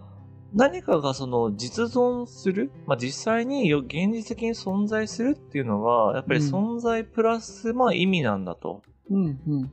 [0.55, 8.83] 何かがその実存する、まあ実際によ現実的に存在するっていうのは、やっぱり存在プラスまあ意味なんだと。
[8.87, 9.71] うんうんうん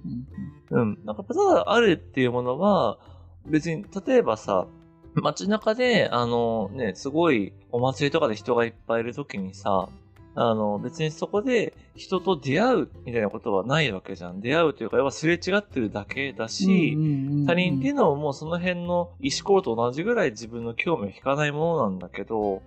[0.71, 0.99] うん。
[1.05, 2.97] なんか、ただあるっていうものは、
[3.45, 4.67] 別に、例えばさ、
[5.15, 9.89] 街中で、あのね、すごいお祭りとかで人がいっぱいいるときにさ、
[10.33, 14.39] あの、別にそこで人と出会うみたいなことはないわけじゃん。
[14.39, 16.97] 出会うというか、要はすれ違ってるだけだし、
[17.45, 22.61] 他人っていうのはもうその辺の石ころと同じぐらい自分の興味を引かないものなんだけど、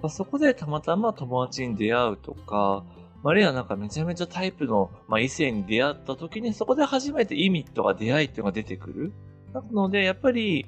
[0.00, 2.84] まあそこでたまたま友達に出会うとか、
[3.22, 9.12] あるいはなんかめちゃめちゃタイプの、まあ、異性に出会った時にそこで初めて意味とか出会いっていうのが出てくる。
[9.52, 10.66] なので、やっぱり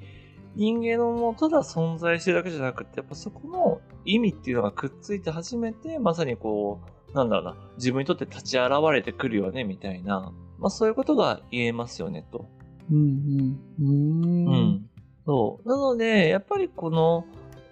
[0.55, 10.31] 人間のもうただ存在してるだけじゃなくて、やっぱそこの意味っていうのがくっついて初めて、まさにこう、なんだろうな、自分にとって立ち現れてくるよね、みたいな。
[10.59, 12.49] まあそういうことが言えますよね、と。
[12.91, 13.59] うんうん。
[13.79, 14.45] うん。
[14.45, 14.89] うん。
[15.25, 15.67] そう。
[15.67, 17.25] なので、やっぱりこの、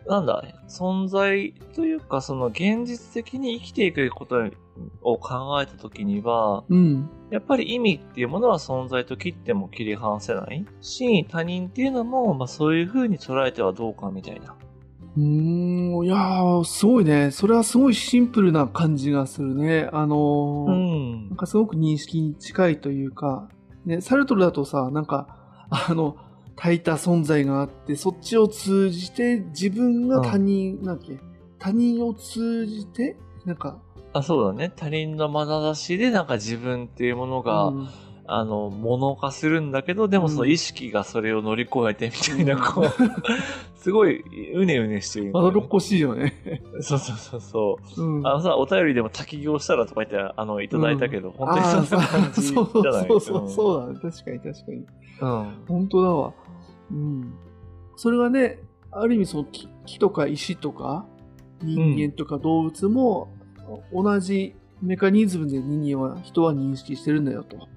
[0.07, 4.41] なんだ、存在というか、その現実的に生きていくこと
[5.01, 7.09] を考えたときには、うん。
[7.29, 14.55] やっぱり意味っていうものは存在と切っても切り離せないし、他人っていうのも、まあそういう風に捉えてはどうかみたいな。
[15.17, 15.21] うー
[16.01, 17.31] ん、いやー、すごいね。
[17.31, 19.89] それはすごいシンプルな感じがするね。
[19.91, 21.37] あのーうんなん。
[21.37, 23.49] かすごく認識に近いというか、
[23.85, 25.37] ね、サルトルだとさ、なんか、
[25.69, 26.15] あの、
[26.55, 31.19] 炊いた存在があって、そっちを通じて自分が他人、なんだっけ、
[31.59, 33.81] 他人を通じて、なんか、
[34.13, 34.71] あ、そうだね。
[34.75, 37.89] 他人の眼差しでなんか自分っていうものが、うん
[38.33, 42.85] あの、物化するんだけど、でもその意識がそれを乗り越えてみたいな、こう、
[43.75, 46.61] すごい、うねうねしてる、まだろっこしいよね。
[46.79, 48.21] そうそうそうそうんう。
[48.25, 53.99] あのさ、お便りでも滝行したらとか言って、あの、いただいたけど、本当にそんな感じじそうそうゃないそうそう、そうだね。
[54.01, 54.77] 確かに確かに。
[54.77, 55.65] うん。
[55.67, 56.33] 本当だわ。
[56.89, 57.33] うん。
[57.97, 58.59] それがね、
[58.91, 61.05] ある意味その木木とか石とか
[61.61, 63.29] 人間とか動物も
[63.93, 67.67] 同じメカニズムで人間は人は認識してるんだよと。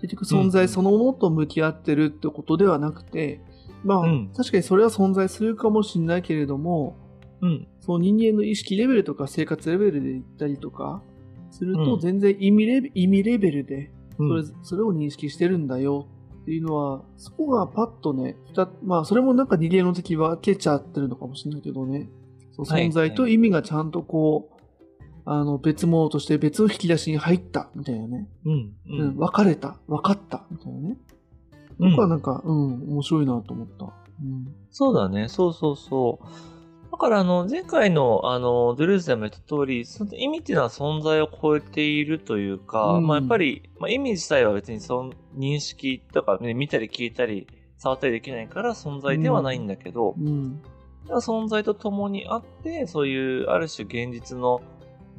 [0.00, 3.40] 結局存在そのものと向き合ってるってことではなくて、
[3.84, 4.32] まあ、うん。
[4.36, 6.96] 確かにそれは存在するかもしれないけれども、
[7.40, 7.68] うん。
[7.80, 11.02] その人間の意識レベルとか生活レベルで言ったりとか
[11.50, 12.00] するとうん。
[12.00, 14.44] 全然意味レベ意味レベルでうん。
[14.44, 16.08] それそれを認識してるんだよ
[16.42, 18.36] っていうのは、そこがパッとね、
[18.82, 22.10] まあ、それもなんか二芸の時分けちゃってるのかもしれないけどね、
[22.58, 24.51] 存在と意味がちゃんとこう、
[25.24, 28.52] あの、別物として別の引き出しに入ったみたいなね、うん。
[28.52, 29.16] ううんん。
[29.16, 30.88] 分かれた、分かったみたいなね。
[30.88, 33.86] うん僕はなんか、うん、面白いなと思った。
[33.86, 34.54] うん。
[34.70, 35.28] そうだね。
[35.28, 36.26] そうそうそう。
[36.92, 50.60] だから、あの、前回の、あの、ドゥルーズでも言った通り、その意味っていうのは存在を超えているというか、うんまあ、やっぱり、まあ、意味自体は別にその認識とか、ね、見たり聞いたり、触ったりできないから存在ではないんだけど、うん。
[51.08, 54.60] 存在と共にあって、そういう、ある種現実の、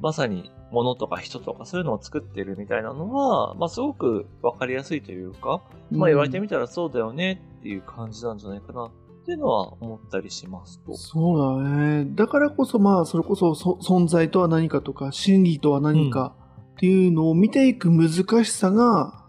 [0.02, 8.92] まさに、物とか人とかそういうのを作ってるみたいなのは、まあ、すごくわかりやすいというか、まあ、言われてみたらそうだよねっていう感じなんじゃないかなっ
[9.26, 10.96] ていうのは思ったりしますと。
[10.98, 12.06] そうだね。
[12.16, 16.34] だからこそ、まあ、それこそそ存在とは何かとか、真理とは何か
[16.74, 19.24] っていうのを見ていく難しさが、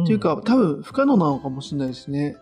[0.00, 2.36] っていうか、多分不可能なのかもしれないですね。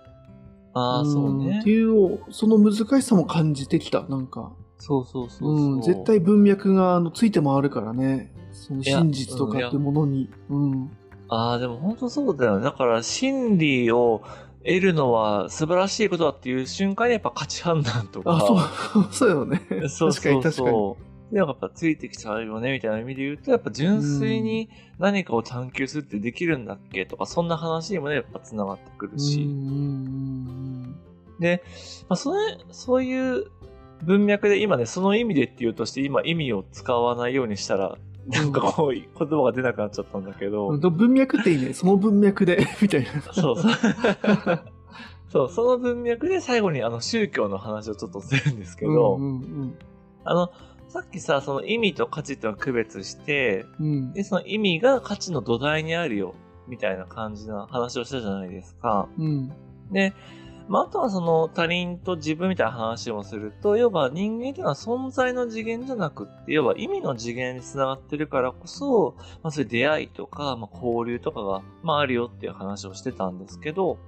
[0.75, 1.71] ああ、んそうねって。
[1.71, 4.53] いうその難しさも感じてきた、なんか。
[4.81, 5.75] そうそうそうそう。
[5.75, 8.33] うん、絶対文脈があのついて回るからね。
[8.53, 10.29] その真実とかってものに。
[10.49, 10.91] うん。
[11.29, 12.65] ああ、でも本当そうだよね。
[12.65, 14.23] だから、真理を
[14.65, 18.37] 得るのは素晴らしいことだっていう瞬間にやっぱ価値判断とか。
[18.37, 19.63] あ、そう、 そうよね。
[19.71, 20.69] そうそう確かに確かに。
[20.71, 20.97] そ
[21.31, 21.33] う。
[21.33, 29.49] で、やっぱついてきちゃうよね、みたいな意味で言うと、やっぱ純粋に何かを探求するってできるんだっけとか、そんな話にもね、やっぱ繋がってくるし。
[31.39, 31.63] で、
[32.09, 33.47] まあ、それ、そういう
[34.03, 40.97] 文脈で今ね、その意味でっていうとして、今意味を使わないようにしたら、なんかこう、言葉が出なくなっちゃったんだけど、うんうん。
[40.97, 41.75] 文脈っていいね。
[41.75, 43.09] その文脈で、 みたいな。
[43.33, 43.73] そうそう。
[45.31, 49.79] そう、その文脈で最後にあの宗教の話をちょっとするんですけど、うんうん
[50.25, 50.51] あの、
[50.89, 53.87] さっきさ、その意味と価値っていうのを区別して、うん。
[53.87, 56.35] うんで、その意味が価値の土台にあるよ、
[56.69, 59.09] みたいな感じな話をしたじゃないですか。
[59.19, 59.53] うん。
[59.93, 60.13] で、
[60.71, 73.99] まあ、あとはその他人と自分みたいな話をすると、要は人間っていうのは存在の次元じゃなくって、要は意味の次元につながってるからこそ、まあそういう出会いとか、まあ交流とかが、まああるよっていう話をしてたんですけど、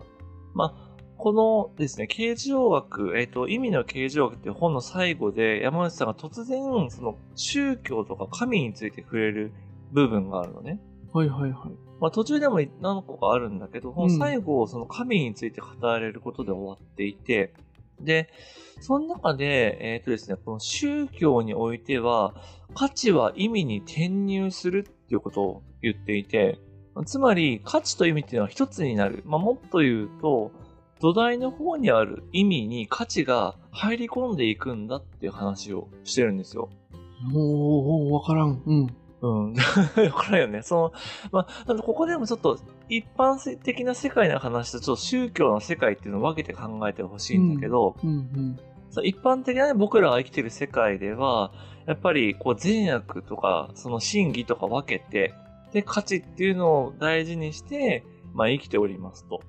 [0.55, 9.53] まあ、このですね、形状学、えっ、と、意味の形状学っていう本の最後で、山内さんが突然、その宗教とか神について触れる
[9.91, 10.81] 部分があるのね。
[11.13, 11.92] はいはいはい。
[12.03, 17.55] まあ途中でも何個かあるんだけど、最後、その神について語られることで終わっていて、
[18.01, 18.29] で、
[18.81, 22.35] その中で、えっ、とですね、この宗教においては、
[22.75, 26.59] 価値は意味に転入するっていうことを言っていて、
[27.07, 29.23] つまり価値と意味っていうのは一つになる。
[29.25, 30.51] まあ、もっと言うと、
[31.01, 36.69] 土台の方にある意味に価値が入り込んでいくんだっていう話をしてるんですよ。
[37.33, 38.61] おーおーわからん。
[38.67, 38.97] うん。
[39.23, 39.55] うん。
[39.55, 40.63] わからんよね。
[40.63, 40.93] その、
[41.31, 42.59] まあ、ここでもちょっと
[42.89, 48.59] 一般的な世界の話とちょっと宗教の世界っていうのを分けて考えてほしいんだけど、うんうん。
[48.91, 51.53] そう一般的なね、僕らが生きてる世界では、
[51.87, 55.33] やっぱりこう善悪とか、その真偽とか分けて、
[55.73, 58.05] で、価値っていうのを大事にして、
[58.35, 59.41] まあ生きておりますと。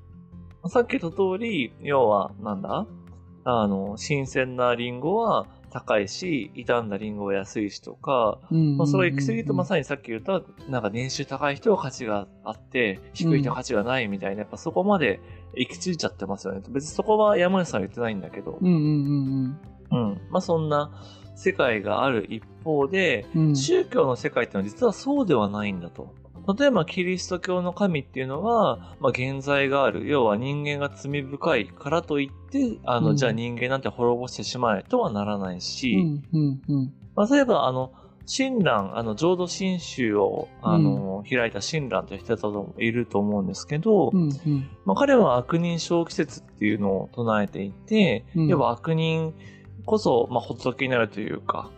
[0.70, 2.86] さっき言った通り、要は、なんだ？
[3.44, 15.20] あの、新鮮なリンゴは高いし、傷んだリンゴは安いしとか、うんまあ、それが行き過ぎるとまさにさっき言った、なんか年収高い人は価値があって、低い人は価値がないみたいな、やっぱそこまで
[15.56, 16.62] 行き着いちゃってますよね。
[16.70, 19.60] 別にそこは山根さんは言ってないんだけど、うんうん
[19.92, 20.22] うん。
[20.30, 20.92] まあそんな
[21.36, 23.26] 世界がある一方で。
[23.56, 26.14] 宗教の世界ってのは実はそうではないんだと。
[26.58, 30.08] 例えばキリスト教の神っていうのは、まあ現在がある。
[30.08, 36.94] 要は人間が罪深いからといって、あの、うんじゃあ人間なんて滅ぼしてしまえとはならないし、うんうんうん。
[37.16, 37.92] まあ、例えば、あの、
[38.26, 44.70] 親鸞、あの、浄土真宗を、あの、開いた親鸞という人もいると思うんですけど、うんうん。
[44.86, 49.34] まあ、彼は悪人小季節っていうのを唱えていて、うん要は悪人
[49.86, 51.70] こそ、まあ、仏になるというか、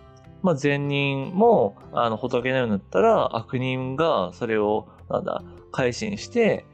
[0.45, 6.65] まあ、善人も、あの、仏のようになったら、悪人がそれを、なんだ、改心して、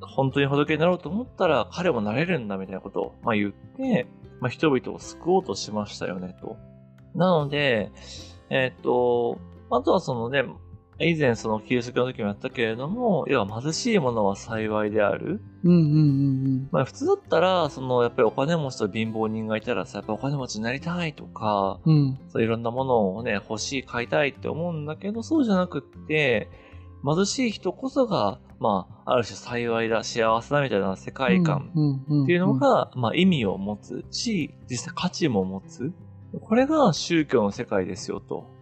[0.00, 4.06] 本当に仏になろうと思ったら彼もなれるんだみたいなことを、まあ、言って、
[4.40, 6.56] まあ、人々を救おうとしましたよねと。
[7.14, 7.92] なので、
[8.50, 9.38] えっ、と、
[9.70, 10.42] あとはそのね、
[11.00, 15.40] 以前そのキリスト教の時もやったけれども、要は貧しいものは幸いである。
[15.62, 16.68] うんうんうんうん。
[16.72, 26.48] まあ普通だったら、そのやっぱりお金持ちと貧乏人がいたらさ、やっぱお金持ちになりたいとか、うん、そういろんなものをね、欲しい、買いたいって思うんだけど、そうじゃなくって、
[27.04, 31.70] 貧しい人こそが、まあ、ある種幸いだ、幸せだみたいな世界観
[32.24, 35.92] っていうのが、まあ意味を持つし、実際価値も持つ。
[36.42, 38.58] これが宗教の世界ですよと。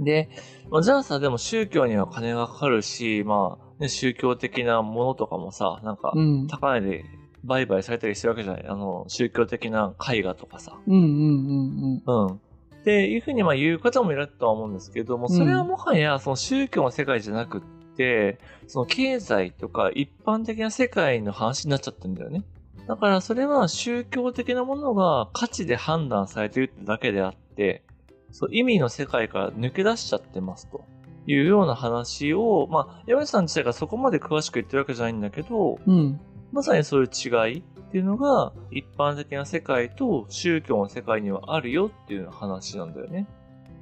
[0.00, 0.28] で、
[0.70, 6.12] まあ、じゃあさ、でも宗教には金がかかるし、まあ、ね、宗教的なものとかもさ、なんか、
[6.50, 7.04] 高値で
[7.44, 10.78] 売買されたりしてるわけじゃない、あの、宗教的な絵画とかさ。
[10.86, 12.26] うんうんうんうん。
[12.28, 12.40] うん。
[12.80, 17.60] っていうふうにまあ言う方もいるとは思うんですけども、それはもはやその宗教の世界じゃなくっ
[17.96, 22.44] て、その経済とか一般的な世界の話になっちゃってるんだよね。
[22.86, 27.82] だからそれは宗教的なものが価値で判断されてるってだけであって、
[28.30, 30.84] そう意味の世界から抜け出しちゃってますと
[31.26, 36.20] いうような話を、まあ、山内さん自体がそこまで詳しく言ってるわけじゃないんだけど、うん、
[36.52, 43.26] まさにそういう違いっていうのが一般的な世界と宗教の世界にはあるよっていう話なんだよね。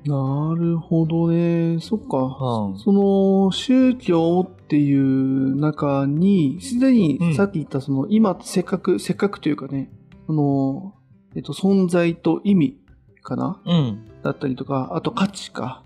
[0.05, 1.80] なるほどね。
[1.80, 2.18] そっか。
[2.18, 9.90] うん、その宗教っていう中に、すでにさっき言ったその、うん、今、せっかく、せっかくというかね、
[10.26, 10.94] その、
[11.34, 12.78] えっと、存在と意味
[13.22, 15.83] かな、うん、だったりとか、あと価値か。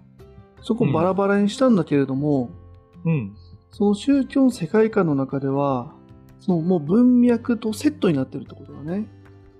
[0.63, 2.51] そこバラバラにしたんだけれども、
[3.05, 3.35] うん、
[3.71, 5.95] その宗教の世界観の中では、
[6.39, 9.07] そのもう文脈とセットになってるってことだね。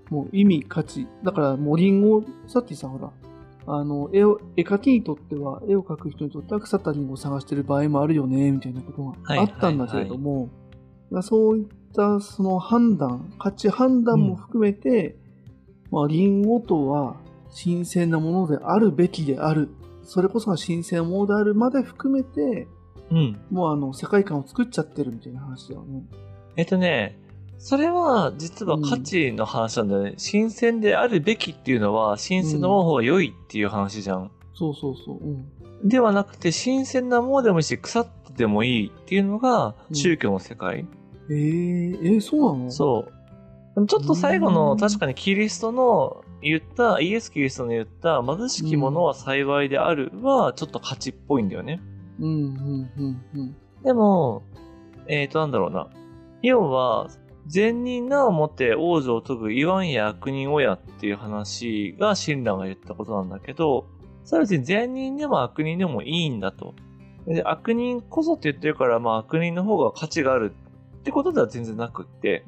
[0.09, 1.07] もう意味、価値。
[1.23, 3.11] だからもうリンゴ、さっきさ、ほら、
[3.67, 11.65] あの、絵を、絵描きにとっては、絵を描く人にとっては腐ったリンゴを探してる場合もあるよね、みたいなことがあったんだけれども、はいはいはい、そういっ
[11.95, 15.17] たその判断、価値判断も含めて、
[15.91, 17.15] うん、まあ、リンゴとは
[17.51, 19.69] 新鮮なものであるべきである。
[20.03, 22.67] それこそが新鮮なものであるまで含めて、
[23.11, 23.39] うん。
[23.51, 26.03] もうあの、世界観を作っちゃってるみたいな話だよね。
[26.55, 27.19] えっとね、
[27.57, 30.09] それは実は価値の話なんだよね。
[30.11, 34.21] うん、新鮮であるべきっていうのは、新鮮なもの方が良いっていう話じゃん。
[34.21, 35.17] うん、そうそうそう。
[35.17, 35.87] うん。
[35.87, 40.79] ではなくて、新鮮なものでもいいし、腐っててもいいっていうのが宗教の世界。
[40.79, 40.87] うん、
[41.29, 42.71] えー、えー、そうなの？
[42.71, 43.05] そ
[43.75, 43.85] う。
[43.87, 51.79] ちょっと最後の確かにキリストの言った、イエス・キリストの言った貧しき者は幸いであるはちょっと価値っぽいんだよね。
[52.19, 53.55] うん、うん、うん、うん。
[53.83, 54.43] でも、
[55.07, 55.87] えっ、ー、と、なんだろうな。
[56.41, 57.09] 要は、
[57.47, 63.87] 善人なをもって王女を解く言わんや悪人親っていう話が親鸞が言ったことなんだけど、
[64.23, 66.75] それは別に善人でも悪人でもいいんだと。
[67.27, 70.53] で悪人こそって言ってるから、まあ悪人の方が価値がある
[71.01, 72.43] ってことでは全然なくって、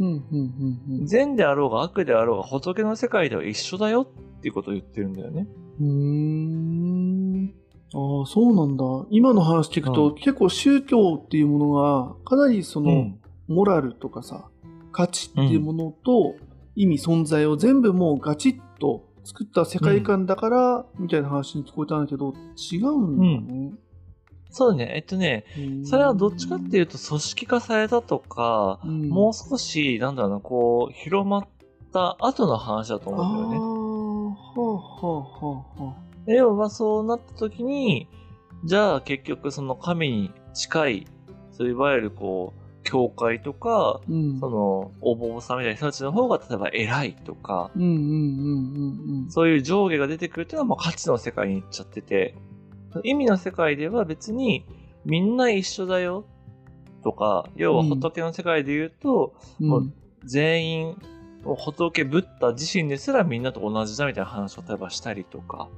[1.06, 5.48] 善であろうが悪であろうが仏の世界では一緒だよっていうことを言ってるんだよね。
[5.82, 7.54] うーん。
[7.96, 8.86] ああ、そうなんだ。
[9.10, 14.50] 今の話聞くと、うん、結構宗教っていうものが、かなりその、うん、モラルとかさ、
[14.92, 16.36] 価値っていうものと、
[16.76, 22.36] 意味、存在を全部もうガチッと作った世界観だから、みたいな話に聞こえたんだけど、
[22.72, 23.74] 違うんだね。
[24.56, 25.46] そうね、えっとね、
[25.84, 31.48] それはどっちかっていうと組織化されたとか、うん、もう少し、なんだろうな、こう、広まっ
[31.92, 33.58] た後の話だと思うんだよね。
[33.58, 33.66] は
[34.56, 35.96] あ、はあ、はあ、は
[36.28, 36.32] あ。
[36.32, 38.08] 要はそうなった時に、
[38.64, 41.08] じゃあ結局その神に近い、
[41.52, 47.72] そういわゆるこう、教会とか、うん、その、お坊さんみたいな人たちの方が、例えば偉いとか、
[49.30, 52.36] そういう上下が出てくるっていうのはもう価値の世界に行っちゃってて、
[53.04, 54.66] 意味の世界では別に
[55.06, 56.26] みんな一緒だよ
[57.04, 59.94] とか、要は仏の世界で言うと、うん、もう
[60.26, 60.98] 全員、
[61.44, 65.70] 仏、ブッダ自身ですらみんなと同じだみたいな話を例えばしたりとか。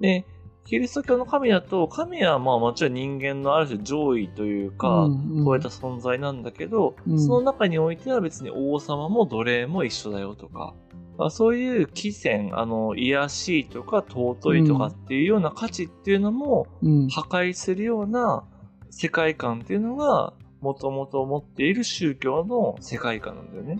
[0.00, 0.26] で、
[0.66, 5.08] キリスト教の神だと、神はまあもちろん人間のある種上位というか、
[5.44, 10.74] 超えた存在なんだけど、うん、その中においては別に王様も奴隷も一緒だよとか、
[11.18, 16.66] あそういう貴賤、あの、癒しいとか尊いとかっていうような価値っていうのも、
[17.10, 18.44] 破壊するような
[18.90, 23.78] 世界観っていうのが、もともと持っている宗教の世界観なんだよね。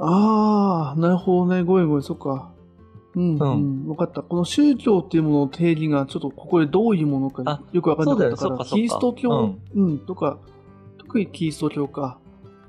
[0.00, 1.62] ああ、なるほどね。
[1.62, 2.51] ごめんごめん、そっか。
[3.14, 3.86] うん、うん。
[3.86, 4.22] 分かった。
[4.22, 10.38] この宗教っていうものの定義が、ちょっとここでどういうものかよく分かんなかったから、キリスト教、うん、うん、とか、
[10.98, 12.18] 特にキリスト教か、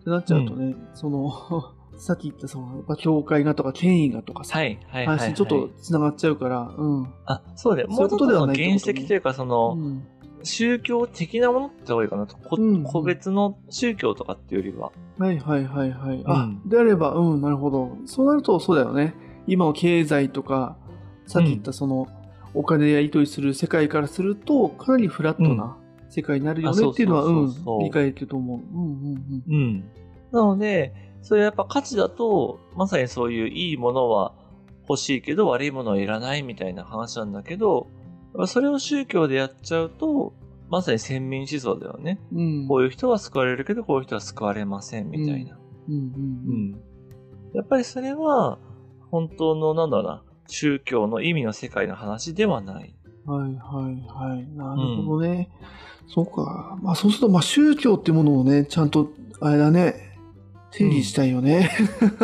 [0.01, 1.31] ってなっちゃうとね、うん、その
[1.97, 5.33] さっき言ったその、やっぱ教会がとか権威がとかさ、はい、はい、はい。
[5.33, 7.07] ちょっと繋がっちゃうから、うん。
[7.25, 7.87] あ、そうだよ。
[7.87, 10.03] もうちょっと原石というか、その、うん、
[10.43, 14.91] 宗教的なものって多いかなと、こうんうん個別の宗教とかっていうよりは。
[15.17, 16.23] はいはいはいはい。
[16.25, 17.95] あ、うんであれば、うん、なるほど。
[18.05, 19.15] そうなるとそうだよね。
[19.47, 20.77] 今の経済とか、
[21.25, 22.07] さっき言ったその、
[22.53, 25.77] お金やり取りする世界からすると、かなりフラットな
[26.09, 28.59] 世界になるよあねっていうのは、そうん、う理解できると思う。
[28.59, 29.83] うんうんうん。
[30.31, 34.33] なので、それやっぱ価値だと、まさにそういういいものは
[34.89, 37.87] 欲しいけど悪いものはいらないみたいな話なんだけど、
[38.47, 40.33] それを宗教でやっちゃうと、
[40.69, 42.19] まさに先民思想だよね。
[42.31, 42.61] うん。
[42.61, 42.67] うん。
[42.67, 45.57] こういう人は救われるけど、こういう人は救われませんみたいな。
[45.87, 46.71] うんうんううん。
[46.71, 46.71] ん。
[47.53, 48.57] やっぱりそれは、
[49.13, 52.95] 本当の、なんだろうな、宗教の意味の世界の話ではない。
[53.27, 54.47] はいはいはい。
[54.57, 55.51] なるほどね。
[56.07, 56.79] そうか。
[56.81, 60.17] まあそうすると、まあ宗教っていうものをね、ちゃんと、あれだね、
[60.71, 61.69] 定義したいよね。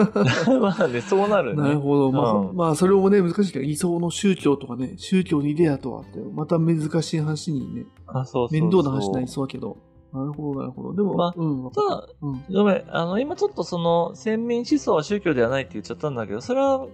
[0.60, 1.62] まあね、そうなるね。
[1.62, 2.12] なるほど。
[2.12, 9.78] まあ、うんまあ、それもね、難しいけど、理想の宗教とかね、宗教にイデアとはって、また難しい話にね、あ、そうそうそう面倒な話になりそうだけど。
[10.14, 10.94] なるほど、なるほど。
[10.94, 12.44] でも、まあうん、ただ、うん。
[12.52, 16.88] ごめん、あの、今ちょっとその、先民思想は宗教ではないって言っちゃったんだけど、それは、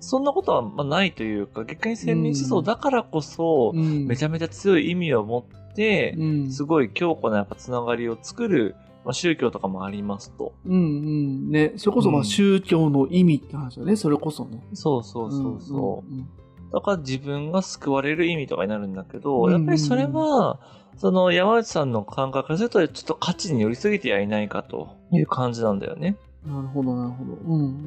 [0.00, 10.54] そんなことはまあないというか、逆に先民思想だからこそ、うん、めちゃめちゃ強い意味を持って、うん、すごい強固なやっぱつながりを作る、まあ、宗教とかもありますと。
[10.66, 11.50] うん、うん。
[11.50, 14.62] ね、それこそ、まあ、うん宗教の意味って話だね、それこそね。
[14.72, 16.74] そうそうそうそう。
[16.74, 20.58] だから自分が救われる意味とかになるんだけど、うんやっぱりそれは、
[20.96, 26.16] その山内さんの感覚からすると、ちょっと価値に寄りすぎてはいないかという感じなんだよね。
[26.46, 27.32] なるほど、なるほど。
[27.32, 27.86] うん。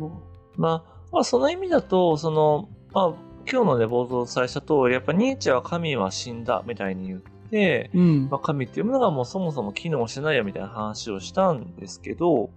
[0.56, 3.08] まあ、まあ、その意味だと、その、まあ、
[3.50, 8.28] 今日のね、冒頭お伝えした通り、やっぱニーチェは神は死んだみたいに言って、うん。
[8.30, 12.50] まあ、神っていうものがもうそもそも機能してないよみたいな話をしたんですけど、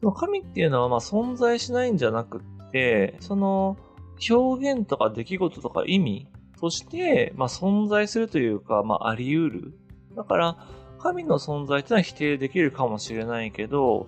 [0.00, 3.76] その神っていうのはまあ存在しないんじゃなくって、その
[4.30, 6.28] 表現とか出来事とか意味
[6.60, 9.74] として、まあ、存在するというか、まあ、あり得る。
[10.16, 10.56] だから、
[10.98, 14.06] 神の存在っていうのは否定できるかもしれないけど、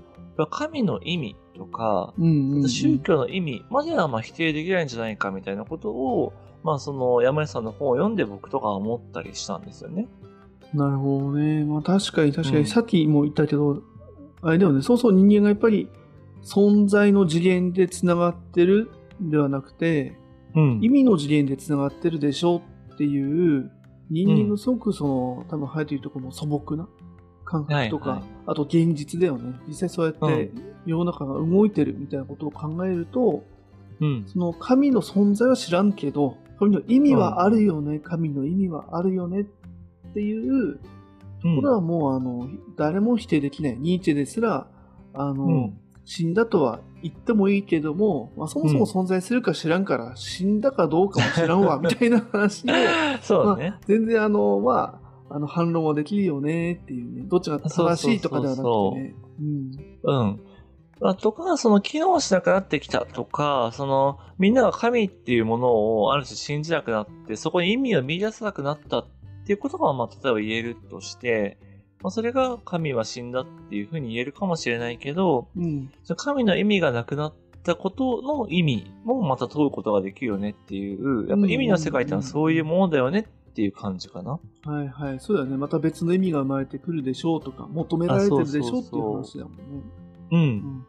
[0.50, 2.68] 神の意味とか、うんうんうん。
[2.68, 6.32] 宗教の意味まではまあ否定できないんじゃないかみたいなことを、
[6.62, 10.08] まあその山根さんの本を読んで僕とかは思ったりしたんですよね。
[10.72, 11.64] なるほどね。
[11.64, 13.82] まあ確かに確かに、うんさっきも言ったけど、
[14.42, 15.88] あれだよね、そうそう人間がやっぱり
[16.42, 18.90] 存在の次元でつながってる
[19.22, 20.16] んではなくて、
[20.54, 23.70] うん意味の次元でつながってるでしょっていう、
[24.10, 26.88] 人間のすごくその、多分ハヤト言うとこの素朴な
[27.44, 29.58] 感覚とか、はいはいあと現実だよね。
[29.66, 30.52] 実際そうやって
[30.84, 33.42] 世の中が動いてるみたいなことを考えると、
[34.00, 34.24] うん。
[34.26, 39.44] その神の存在は知らんけど、神の意味はあるよね、神の意味はあるよねっ
[40.12, 40.78] ていう、
[41.42, 43.76] うんこれはもうあの、誰も否定できない。
[43.78, 44.66] ニーチェですら、
[45.12, 52.72] あの、うん死んだとは言ってもいいけども、まあ、そもそも存在するか知らんから、死んだかどうかも知らんわ、 みたいな話を、
[53.20, 53.74] そうだね。
[53.86, 54.98] 全然あの、ま
[55.28, 59.14] あ、あの、反論はできるよねっていうね、どっちが正しいとかではなくてね。
[59.38, 59.70] うん。
[60.02, 60.40] うん。
[60.98, 69.06] まあとか、その機能しなくなってきたとか、そのみんなが神っていうものをある種信じなくなって、そこに意味を見出せなくなったっ
[69.44, 71.58] ていうことが、まあ例えば言えるとして、
[72.04, 75.90] まあそれが神は死んだっていうふうに言えるかもしれないけど、うん。
[76.16, 84.38] 神の意味がなくなったことの意味もまた問うことができるよねっていう、やっぱ意味の世界ってのはそういうものだよねっていう感じかな。
[84.66, 85.20] はいはい。
[85.20, 85.56] そうだよね。
[85.56, 89.62] また別の意味が生まれてくるでしょうとか、求められてるでしょうっていう話だもんね。
[90.30, 90.38] うん。
[90.38, 90.86] うんうん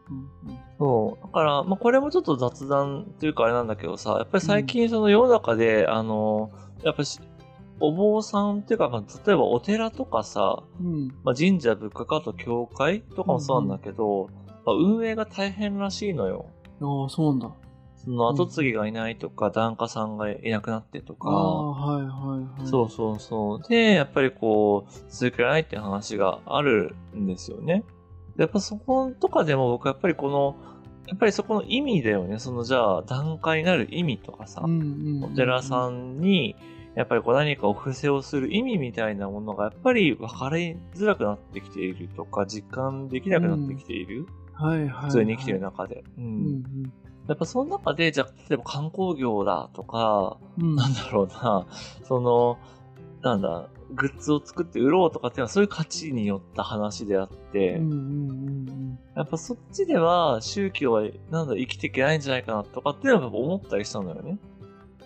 [0.48, 1.22] うんそう。
[1.24, 6.50] だから、まあ、これもちょっと雑談というかあれなんだけどさ、やっぱり最近その世の中で、あの、
[6.82, 7.18] やっぱし、
[7.80, 11.08] お坊さんっていうか、まあ、例えばお寺とかさ、うん。
[11.24, 14.30] まあ、神社仏閣あと教会とかもそうなんだけど、
[14.64, 16.46] まあ、運営が大変らしいのよ。
[16.80, 17.50] ああ、そうなんだ。
[17.96, 22.08] その後継ぎがいないとか、檀家さんがいなくなってとか、ああ、はいは
[22.58, 22.68] いはい。
[22.68, 23.68] そうそうそう。
[23.68, 27.84] で、やっぱりこう、続けられないっていう話があるんですよね。
[28.36, 30.56] でやっぱそことかでも僕はやっぱりこの、
[31.08, 32.38] やっぱりそこの意味だよね。
[32.38, 35.24] そのじゃあ、段階になる意味とかさ、うんうんうん。
[35.24, 36.54] お寺さんに、
[36.96, 44.26] やっぱりこう何かお布施をする意味みたいなものがやっぱり分かりづらくなってきているとか、実感できなくなってきている。
[44.54, 45.04] はいはいはい。
[45.04, 46.02] 普通に生きてる中で。
[46.16, 46.20] う。
[46.20, 46.92] うんん
[47.28, 50.70] やっぱその中で、じゃあ、例えば観光業だとか、うん。
[50.70, 51.66] うんなんだろうな、
[52.04, 52.58] その、
[53.20, 57.98] なんだ、グッズを作って売ろうとかっていうのはそういう価値によった話であって、うんうん
[58.68, 64.38] うんやっぱそっちでは宗教はなんだ生きていけないんじゃないかなとかっていうのは思ったりしたんだよね。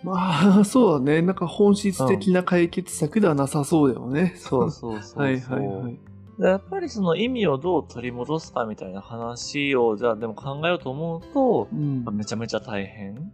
[0.04, 0.10] うん。
[0.10, 1.22] まあ、そうだね。
[1.22, 4.34] なんか本質的な解決策ではなさそうだよね。
[4.36, 5.22] そうそうそうそう。
[5.22, 6.00] はいはいはい。
[6.38, 12.04] でやっぱりその意味をどう取り戻すかみたいな話をじゃあでも考えようと思うと、うん。
[12.12, 13.30] めちゃめちゃ大変。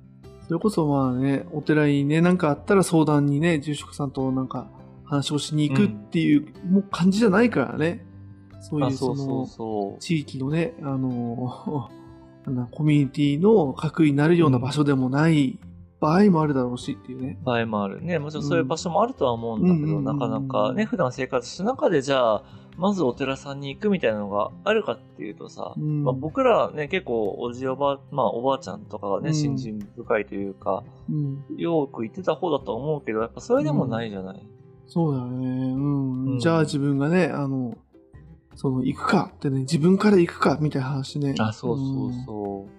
[0.46, 4.68] それこそまあね、お寺にね、なんかあったら相談にね、住職さんとなんか
[5.04, 8.04] 話をしに行くっていう、もう感じじゃないからね。
[8.60, 10.00] そういうそあそうそうの、そう。
[10.00, 11.88] 地域のね、あの、
[12.70, 15.58] コミュニティの核になるような場所でもない
[16.00, 17.38] 場合もあるだろうしっていうね。
[17.42, 18.18] 場合もあるね。
[18.18, 22.44] もちろんそういう場所もあるとは思うんだけど、うんなかなかね、普段生活してる中でじゃあ、
[22.76, 31.44] まずお寺さんに行くみたいなのがあるかっていうとさ、うんまあ、僕らね、結構おじおば、まあおばあちゃんとかがね、うん信心深いというか、うん。
[31.56, 34.46] よく言ってた方だと思うけど、やっぱそれでもないじゃない。
[34.86, 35.46] そうだよね。
[35.46, 36.24] うん。
[36.32, 37.76] うんじゃあ自分がね、あの、
[38.54, 41.34] その、行くかってね、自分から行くかみたいな話ね。
[41.38, 42.75] あ、そうそうそう。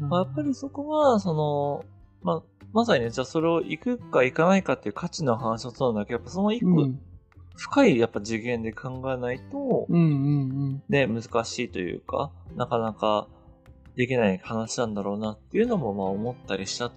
[0.00, 0.08] うん。
[0.08, 1.84] まあ、やっぱりそこは、その、
[2.22, 2.42] まあ、
[2.72, 7.00] まさにね、じゃあそれを行くか行かないかっていう価値の話をそうなんだけど、やっぱその一個、うん。
[7.56, 13.26] 深いやっぱ次元で考えないと、うんうんね、難しいというか、なかなか
[13.96, 16.92] できない話なんだろうなっていうのもまあ思ったりしたっ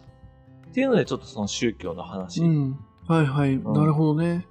[0.71, 2.41] ていうので、ちょっとその宗教の話。
[2.41, 2.47] うん。
[2.47, 2.79] うん。
[3.07, 3.55] はいはい。
[3.55, 4.45] んなるほどね。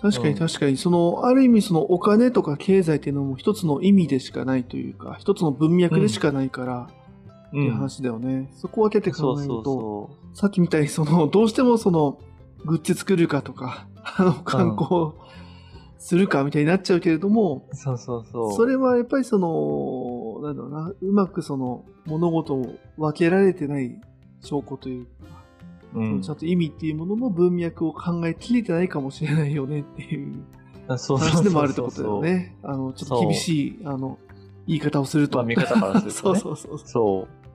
[0.00, 6.88] 確かうんに確かに、その、ある意味そのお金とか経済っていうのも一つの意味でしかないというか、一つの文脈でしかないから、
[7.48, 8.50] っていう話だよね。
[8.54, 12.18] そこを分けて考えると、そさっきみたいにその、どうしてもその、
[12.64, 15.12] グッズ作るかとか、あの、観光
[15.98, 17.76] するかみたいになっちゃうけれども、う。
[17.76, 18.52] そうそうそう。
[18.52, 24.00] それはやっぱりその、なんだろうな、うまくその、物事を分けられてない
[24.42, 25.10] 証拠というか、
[25.94, 30.44] うんちゃんと意味っていうものの文脈を考えきれてないかもしれないよねっていう
[30.86, 32.56] 話でもあるってことだよね。
[32.62, 34.18] あの、ちょっと厳しい、あの、
[34.68, 35.38] 言い方をすると。
[35.38, 36.78] まあ見方からするとね そうそうそう。
[36.78, 37.48] そう。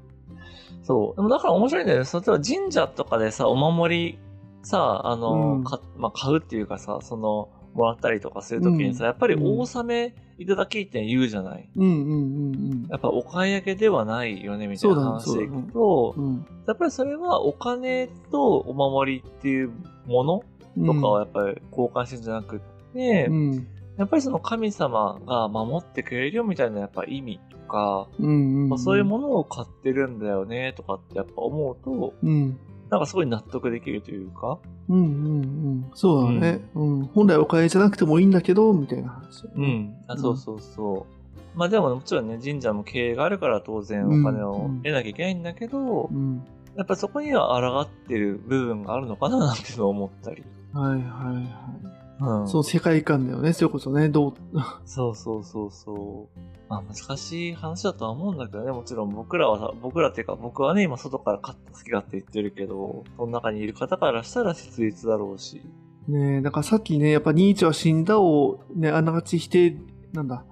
[0.84, 1.16] そう。
[1.16, 2.09] でもだから面白いんだよね。
[2.11, 4.20] 例えば神社とかでさ、お守り
[4.64, 11.70] さ、あの、うんかまあ、買うっていうかさ、その、もらったりとかするときにさ、うんやっぱりお納めいただきって言うじゃない。
[11.76, 12.16] うんうんう
[12.51, 16.24] んやっぱお買い上げではないよね、みたいな話でいくと、うん。
[16.24, 19.72] うんやっぱりそれはお金とお守りっていう
[20.05, 20.43] もの
[20.86, 22.61] とかをやっぱり交換してるんじゃなく
[22.93, 23.68] て、うん。
[23.97, 28.69] やっぱりその神様が守ってくれるよみたいなやっぱ意味とか、うんうん。
[28.69, 32.59] まあ、そういうものを買ってるんだよねとかってやっぱ思うと、うん。
[32.89, 35.07] なんかすごい納得できるというか、うんうんう
[35.41, 35.91] ん。
[35.93, 36.61] そうだね。
[36.75, 37.05] うん。
[37.05, 39.47] 本来お金じゃなくてもいいんだけど、みたいな話。
[39.55, 39.95] うん。
[40.07, 41.57] あそうそうそう。
[41.57, 46.43] まあでももちろんね、神社も経営があるから当然お金を得なきゃいけないんだけど、うん。
[46.75, 50.43] やっぱそこには抗ってる部分があるのかななんていうのを思ったり。
[50.73, 52.03] はいはいはい。
[52.20, 52.47] うん。
[52.47, 54.09] その世界観だよね、それこそね。
[54.09, 54.34] どう、
[54.86, 56.39] そうそうそうそう。
[56.70, 65.61] まあ難しい話だとは思うんだけどね、もちろん僕らはさ、僕らっていうか僕はね、今外から勝った好き勝手言ってるけど、その中にいる方からしたら切実だろうし。
[66.07, 69.78] ねえ、だからさっきね、やっぱニーチェは死んだをね、あながち否定、
[70.11, 70.45] なんだ、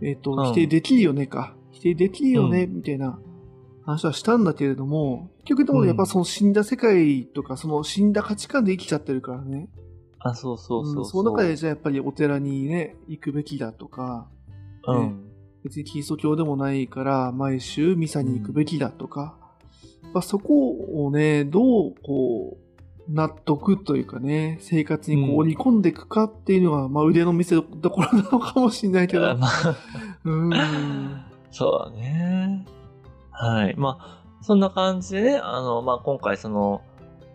[0.00, 1.54] えっ、と、うん否定できるよねか。
[1.70, 3.18] 否定できるよね、みたいな
[3.84, 9.68] 話はしたんだけれども、結局でもやっぱその死んだ世界とか、その死んだ価値観で生きちゃってるからね。
[10.30, 11.02] あ、そうそうそうそう。
[11.02, 14.28] んその中でじゃあやっぱりお寺にね、行くべきだとか、
[14.86, 15.26] うん。
[15.64, 19.36] 別にキリスト教でもないから、毎週ミサに行くべきだとか、
[20.12, 22.66] まあ、そこをね、どう、こう、
[23.08, 29.22] 納得というかね、生活にこうんう織り込んでいくかっていうのが、まあ腕の見せどころなのかもしれないけど。
[29.38, 29.76] まあ
[30.24, 31.22] うーん。
[31.50, 32.66] そうだね。
[33.30, 33.74] はい。
[33.76, 36.82] まあ、そんな感じでね、あの、まあ、今回その、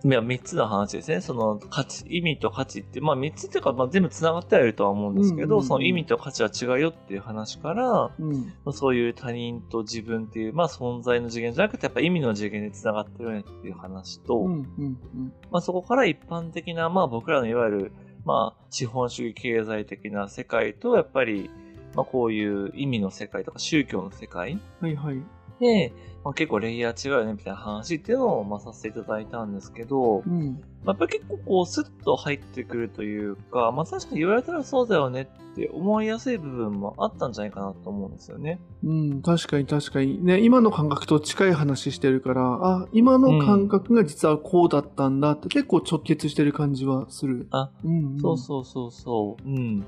[0.04, 1.22] いや、三つの話ですね。
[1.22, 8.46] その価値、意味と価値って、まあ三つっていうか、まあ全部繋がってはいるとは思うんですけど、うんうんうんその意味と価値は違うよっていう話から、うん。
[8.66, 14.54] まあそういう他人と自分っていう、まあ存在の次元じゃなくて、やっぱ意味の次元で繋がってるねっていう話と、うん。
[14.54, 15.34] うん。
[15.52, 17.92] まあそこから一般的な、まあ僕らのいわゆる、
[18.26, 21.52] まあ資本主義経済的な世界と、やっぱり、
[21.96, 25.22] まあこういう意味の世界とか宗教の世界はいはい。
[25.60, 25.94] で、
[26.24, 30.62] まあ、結構レイヤー違うよねみたいな話っていうのを、まあ、させていただいたんですけど、うん。
[30.84, 38.60] まあ、やっぱり結構こうスッと入ってくるというか、まあ確かに言われたらそうだよねって思いやすい部分もあったんじゃないかなと思うんですよね。
[38.84, 39.22] うん。
[39.22, 40.24] 確かに確かに。
[40.24, 47.48] ね、今の感覚と近い話してるから、あ、今の感覚が実はこうだったんだって結構直結してる感じはする。
[47.52, 48.20] あ、うん、うん。
[48.20, 49.50] そうそうそうそう。
[49.50, 49.86] うん。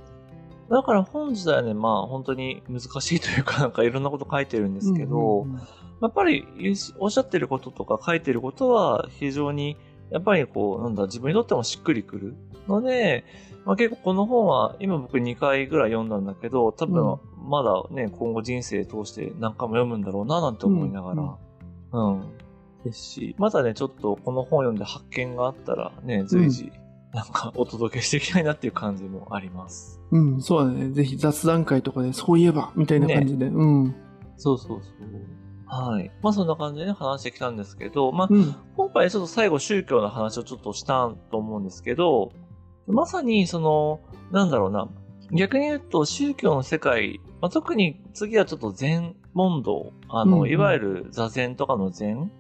[0.70, 5.62] だから本自体はね、まあ本当に難しいというか、なんかいろんなこと書いてるんですけど、うんうんうん
[6.04, 6.46] やっぱり
[7.00, 9.78] おっしゃってることとか書いてることは非常に
[10.12, 12.36] やっぱりこう、なんだ、自分にとってもしっくりくる
[12.68, 13.26] ので、
[13.66, 21.38] まあ結構この本は今僕2回ぐらい読んだんだけど、多分まだね、今後人生通して何回も読むんだろうななんて思いながら、
[21.94, 22.32] うん、
[22.84, 26.72] ですし、まだね、ちょっとこの本読んで発見があったらね、随時、
[27.14, 30.02] なんかお届けしていきたいなっていう感じもあります。
[30.12, 30.92] うん、そうだね。
[30.92, 33.48] ぜひ雑談会とかで、そういえば、みたいな感じで。
[33.48, 33.96] うん。
[34.38, 35.43] そうそうそう。
[35.74, 36.12] はい。
[36.22, 38.56] まあそんな感じでね、話してきたんですけど、まあ、うん。
[38.78, 42.32] 今回ちょっと最後宗教の話をちょっとしたと思うんですけど、
[42.88, 44.00] まさにその、
[44.32, 44.88] なんだろうな、
[45.32, 52.32] 逆に言うと宗教の世界、まあ、特に次はちょっと禅問答、あの、うんうんいわゆる座禅とかの禅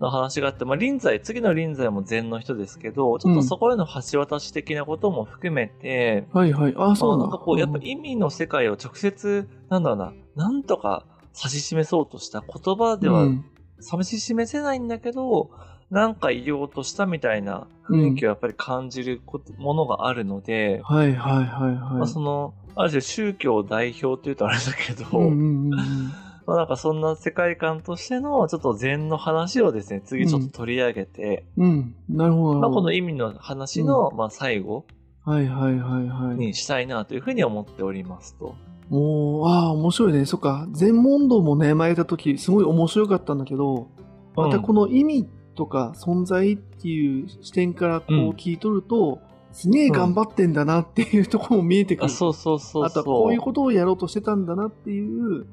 [0.00, 6.74] の話があって、まあ臨済、次の臨済も禅の人ですけど、ちょっとそこへの橋渡し的なことも含めて、はいはい。
[6.76, 7.26] あ、そうなんだ。
[7.26, 11.04] まあなんかこう、やっぱ意味の世界を直接、なんだろうな、なんとか
[11.36, 13.44] 指し示そうとした言葉ではうん
[13.92, 15.50] 指し示せないんだけど、
[15.90, 19.20] なんか言おうとしたみたいな雰囲気をやっぱり感じる
[19.58, 21.94] ものがあるので、はいはいはいはい。
[21.94, 26.10] まあその、ある種宗教代表って言うとあれだけど、うんうんうんうん。
[26.46, 31.94] まあなんかそんな世界観としてのちょっと禅の話をですね、次ちょっと取り上げて、うん。
[32.08, 32.82] なるほどなまあこ。
[32.82, 34.84] の意味の話の、まあ最後
[35.24, 36.36] はいはいはいはい。
[36.36, 38.54] にしたいなというふうに思っておりますと。
[38.90, 40.26] おー、ああ、面白いね。
[40.26, 40.66] そっか。
[40.72, 43.88] 全問答もね、前やった時、すごい面白かったんだけど、
[44.36, 49.20] またこの意味とか存在っていう視点からこううん聞いとると、
[49.52, 52.06] すげえ頑張ってんだなっていうところも見えてくる。
[52.06, 52.84] あそうそうそうそう。
[52.84, 55.44] あとはこういうことをやろうとしてたんだなっていう、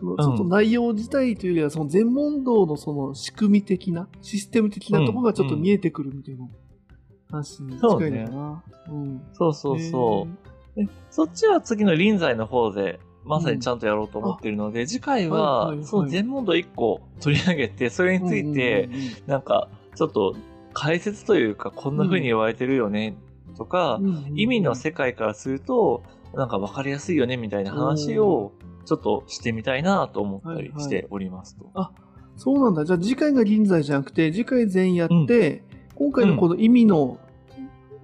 [0.00, 6.46] ちょっと内容自体というよりは、その全問答のその仕組み的な、システム的なところがちょっと見えてくるみたいな
[7.30, 8.64] 話に近いのかな。
[8.90, 9.22] うん。
[9.32, 10.48] そうそうそう。
[10.48, 10.57] で
[11.10, 15.84] そっちは次の臨済の方で、まさにちゃんとやろうと思っているので、次回はいはいはは、い。
[15.84, 19.10] その全問答1個取り上げて、それについて、うんうんうん。
[19.26, 20.34] なんか、ちょっと
[20.72, 23.16] 解説というか、こんな風に言われてるよね、
[23.56, 24.38] とかうん、うんうん。
[24.38, 26.02] 意味の世界からすると、
[26.34, 28.52] なんか分かりやすいよね、みたいな話を、
[28.84, 31.70] ちょっとしてみたいなと思ったりしておりますと。
[32.36, 32.84] そうなんだ。
[32.84, 35.62] じゃあ次回が臨済じゃなくて、次回全やって、
[35.96, 37.18] 今回のこの意味の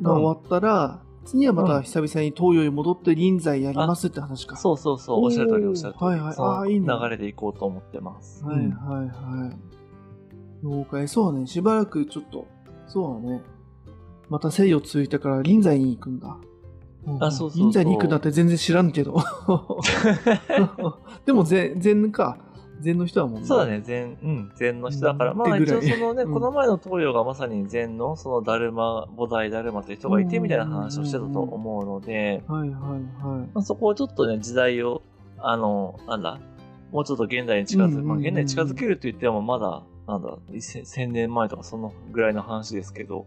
[0.03, 4.57] が終わったら、次はまた久々に東洋に戻って臨済やりますって話か。
[4.57, 6.07] そうそうそう、おっしゃる通りおっしゃる通り。
[6.07, 8.45] はいはいあーいいね流れでいこうと思ってます。
[8.45, 10.67] はいはいはい。
[10.67, 11.09] 了解。
[11.09, 11.47] そうだね。
[11.47, 12.47] しばらくちょっと、
[12.87, 13.43] そうだね。
[14.29, 16.39] また西洋続いたから臨済に行くんだ。
[17.21, 19.17] あそうそうそう臨済に行くんだって全然知らんけど。
[21.27, 22.39] でも禅、禅か。
[22.85, 23.47] 禅の人はもんね。
[23.47, 25.39] そうだね、禅、うん、禅の人だから、うん。
[25.39, 26.33] まあ一応そのね、うん。
[26.33, 33.49] この前の東洋がまさに禅の、そのダルマ、菩提ダルマという人がいてみたいな話をしてたと思うので、はいはいはい。
[33.55, 35.03] まあ、そこをちょっとね、時代を、
[35.39, 36.39] あの、なんだ、
[36.93, 43.27] もうちょっと現代に近づく、まあ現代に近づけると言ってもまだ、なんだ、1000 1000年前とかそのぐらいの話ですけど、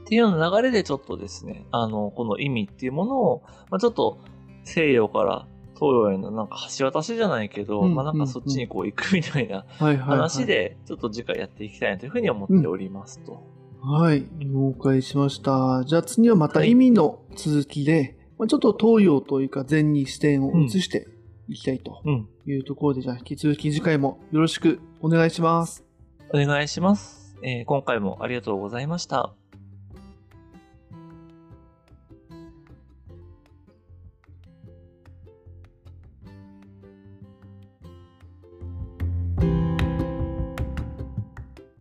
[0.00, 4.18] っていうような流れでちょっとですね、あの、この意味っていうものを、まあちょっと
[4.64, 5.46] 西洋から
[5.80, 10.18] 東洋へのなんか橋渡しじゃないけど、うんまあなんかそっちにこう行くみたいなはいはい、はい。
[10.18, 10.44] 話。
[10.44, 13.42] で、ちょっと次回やっていきたいなというふうに思っておりますと。
[13.82, 14.26] はい。
[14.38, 15.84] 了解しました。
[15.86, 21.08] じゃあ次はまた意味の続きで、まあ、ちょっと東洋というか禅に視点を移して
[21.48, 22.28] いきたいとうん。
[22.46, 25.84] いうところで、じゃあ引き続き次回もよろしくお願いします。
[26.32, 27.36] お願いします。
[27.42, 29.39] えー今回もありがとうございました。